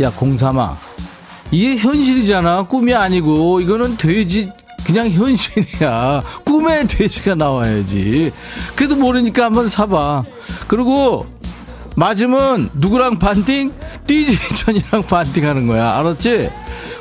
[0.00, 0.76] 야 공삼아.
[1.50, 2.64] 이게 현실이잖아.
[2.64, 3.60] 꿈이 아니고.
[3.60, 4.50] 이거는 돼지
[4.84, 6.22] 그냥 현실이야.
[6.44, 8.32] 꿈에 돼지가 나와야지.
[8.76, 10.24] 그래도 모르니까 한번 사봐.
[10.68, 11.26] 그리고
[11.96, 13.72] 맞으면 누구랑 반띵?
[14.06, 15.96] 띠지천이랑 반띵하는 거야.
[15.98, 16.50] 알았지?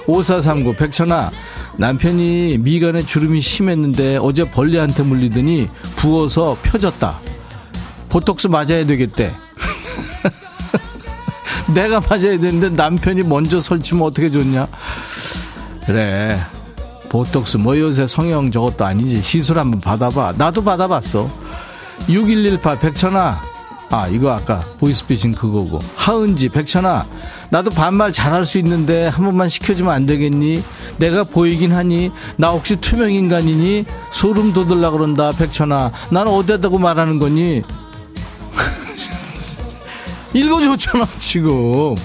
[0.08, 1.32] 5439 백천아
[1.78, 7.20] 남편이 미간에 주름이 심했는데 어제 벌레한테 물리더니 부어서 펴졌다.
[8.10, 9.34] 보톡스 맞아야 되겠대.
[11.74, 14.68] 내가 맞아야 되는데 남편이 먼저 설치면 어떻게 좋냐?
[15.86, 16.40] 그래.
[17.10, 19.22] 보톡스 뭐 요새 성형 저것도 아니지.
[19.22, 20.36] 시술 한번 받아봐.
[20.38, 21.30] 나도 받아봤어.
[22.08, 23.38] 6118 백천아
[23.96, 25.80] 아 이거 아까 보이스피싱 그거고.
[25.96, 27.06] 하은지 백천아
[27.50, 30.62] 나도 반말 잘할 수 있는데 한 번만 시켜주면 안 되겠니?
[30.98, 32.12] 내가 보이긴 하니?
[32.36, 33.86] 나 혹시 투명인간이니?
[34.12, 35.92] 소름 돋을라 그런다 백천아.
[36.12, 37.62] 난 어디다고 말하는 거니?
[40.34, 41.96] 읽어줬잖아 지금.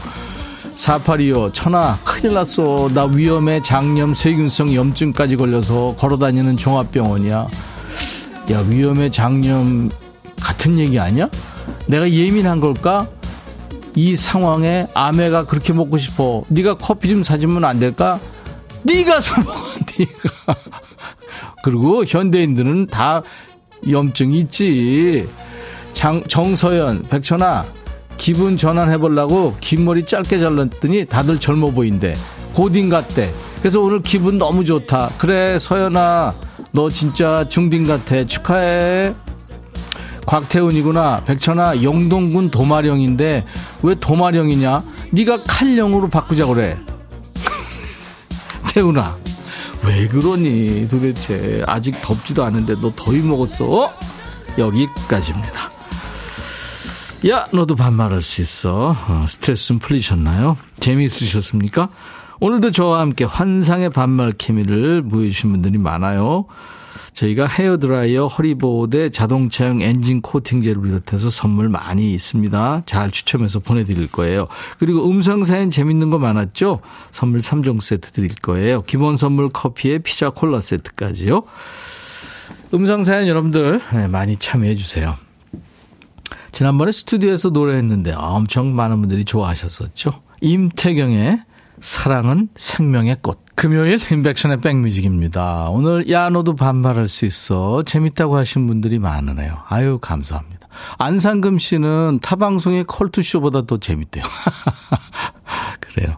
[0.76, 2.88] 4825 천아 큰일 났어.
[2.94, 3.60] 나 위험해.
[3.62, 7.48] 장염 세균성 염증까지 걸려서 걸어다니는 종합병원이야.
[8.52, 9.90] 야 위험해 장염
[10.40, 11.28] 같은 얘기 아니야?
[11.90, 13.08] 내가 예민한 걸까?
[13.96, 16.44] 이 상황에 아메가 그렇게 먹고 싶어.
[16.48, 18.20] 네가 커피 좀 사주면 안 될까?
[18.84, 19.60] 네가 사 먹어.
[19.98, 20.56] 네가.
[21.64, 23.22] 그리고 현대인들은 다
[23.90, 25.28] 염증이 있지.
[25.92, 27.66] 장, 정서연, 백천아,
[28.16, 32.14] 기분 전환해보려고 긴 머리 짧게 잘랐더니 다들 젊어 보인대.
[32.54, 33.32] 고딩 같대.
[33.58, 35.10] 그래서 오늘 기분 너무 좋다.
[35.18, 36.34] 그래, 서연아,
[36.70, 38.24] 너 진짜 중딩 같아.
[38.24, 39.12] 축하해.
[40.26, 41.24] 곽태훈이구나.
[41.24, 43.44] 백천아, 영동군 도마령인데
[43.82, 44.84] 왜 도마령이냐?
[45.12, 46.78] 네가 칼령으로 바꾸자 그래.
[48.72, 49.16] 태훈아,
[49.84, 53.92] 왜 그러니 도대체 아직 덥지도 않은데 너 더위 먹었어?
[54.58, 55.70] 여기까지입니다.
[57.28, 58.96] 야 너도 반말할 수 있어.
[59.08, 60.56] 어, 스트레스 좀 풀리셨나요?
[60.80, 61.88] 재미있으셨습니까?
[62.40, 66.46] 오늘도 저와 함께 환상의 반말 케미를 보여주신 분들이 많아요.
[67.12, 72.82] 저희가 헤어드라이어, 허리보호대, 자동차용 엔진 코팅제를 비롯해서 선물 많이 있습니다.
[72.86, 74.46] 잘 추첨해서 보내드릴 거예요.
[74.78, 76.80] 그리고 음성사연 재밌는 거 많았죠?
[77.10, 78.82] 선물 3종 세트 드릴 거예요.
[78.82, 81.42] 기본 선물 커피에 피자 콜라 세트까지요.
[82.72, 85.16] 음성사연 여러분들 네, 많이 참여해 주세요.
[86.52, 90.22] 지난번에 스튜디오에서 노래했는데 엄청 많은 분들이 좋아하셨었죠.
[90.40, 91.42] 임태경의
[91.80, 93.49] 사랑은 생명의 꽃.
[93.60, 95.68] 금요일 인백션의 백뮤직입니다.
[95.68, 97.82] 오늘 야 너도 반발할 수 있어.
[97.82, 99.58] 재밌다고 하신 분들이 많으네요.
[99.68, 100.66] 아유 감사합니다.
[100.96, 104.24] 안상금 씨는 타 방송의 컬투쇼보다 더 재밌대요.
[105.78, 106.16] 그래요.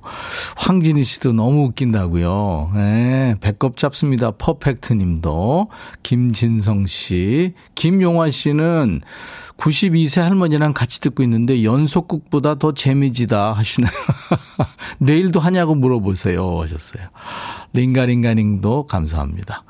[0.57, 2.72] 황진희 씨도 너무 웃긴다고요.
[2.74, 4.30] 네, 배꼽 잡습니다.
[4.32, 5.68] 퍼펙트 님도.
[6.03, 7.55] 김진성 씨.
[7.74, 9.00] 김용화 씨는
[9.57, 13.90] 92세 할머니랑 같이 듣고 있는데 연속극보다 더 재미지다 하시네요.
[14.98, 17.09] 내일도 하냐고 물어보세요 하셨어요.
[17.72, 19.64] 링가링가링도 감사합니다.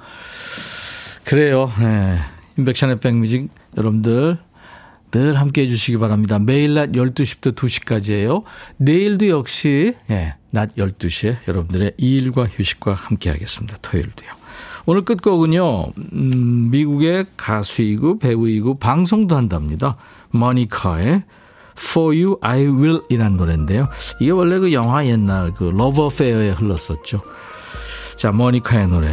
[1.25, 1.71] 그래요.
[1.79, 2.19] 네.
[2.59, 4.39] 인백션의 백뮤직 여러분들
[5.13, 6.39] 늘 함께 해주시기 바랍니다.
[6.41, 8.43] 매일 낮 12시부터 2시까지예요.
[8.79, 13.77] 내일도 역시 예, 낮 12시에 여러분들의 일과 휴식과 함께 하겠습니다.
[13.83, 14.31] 토요일도요.
[14.87, 19.97] 오늘 끝곡은요, 음, 미국의 가수이고 배우이고 방송도 한답니다.
[20.31, 21.23] 모니카의
[21.79, 23.87] For You I Will 이란 노래인데요.
[24.19, 27.23] 이게 원래 그 영화 옛날 그 Love Affair에 흘렀었죠.
[28.17, 29.09] 자, 모니카의 노래.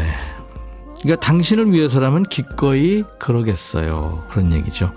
[1.01, 4.25] 그러니까 당신을 위해서라면 기꺼이 그러겠어요.
[4.29, 4.91] 그런 얘기죠.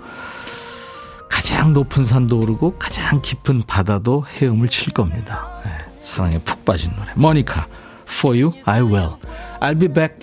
[1.43, 5.45] 가장 높은 산도 오르고 가장 깊은 바다도 헤엄을 칠 겁니다.
[5.65, 5.71] 네,
[6.01, 7.11] 사랑에 푹 빠진 노래.
[7.15, 7.67] 모니카,
[8.07, 9.15] For You, I Will.
[9.59, 10.15] I'll be back.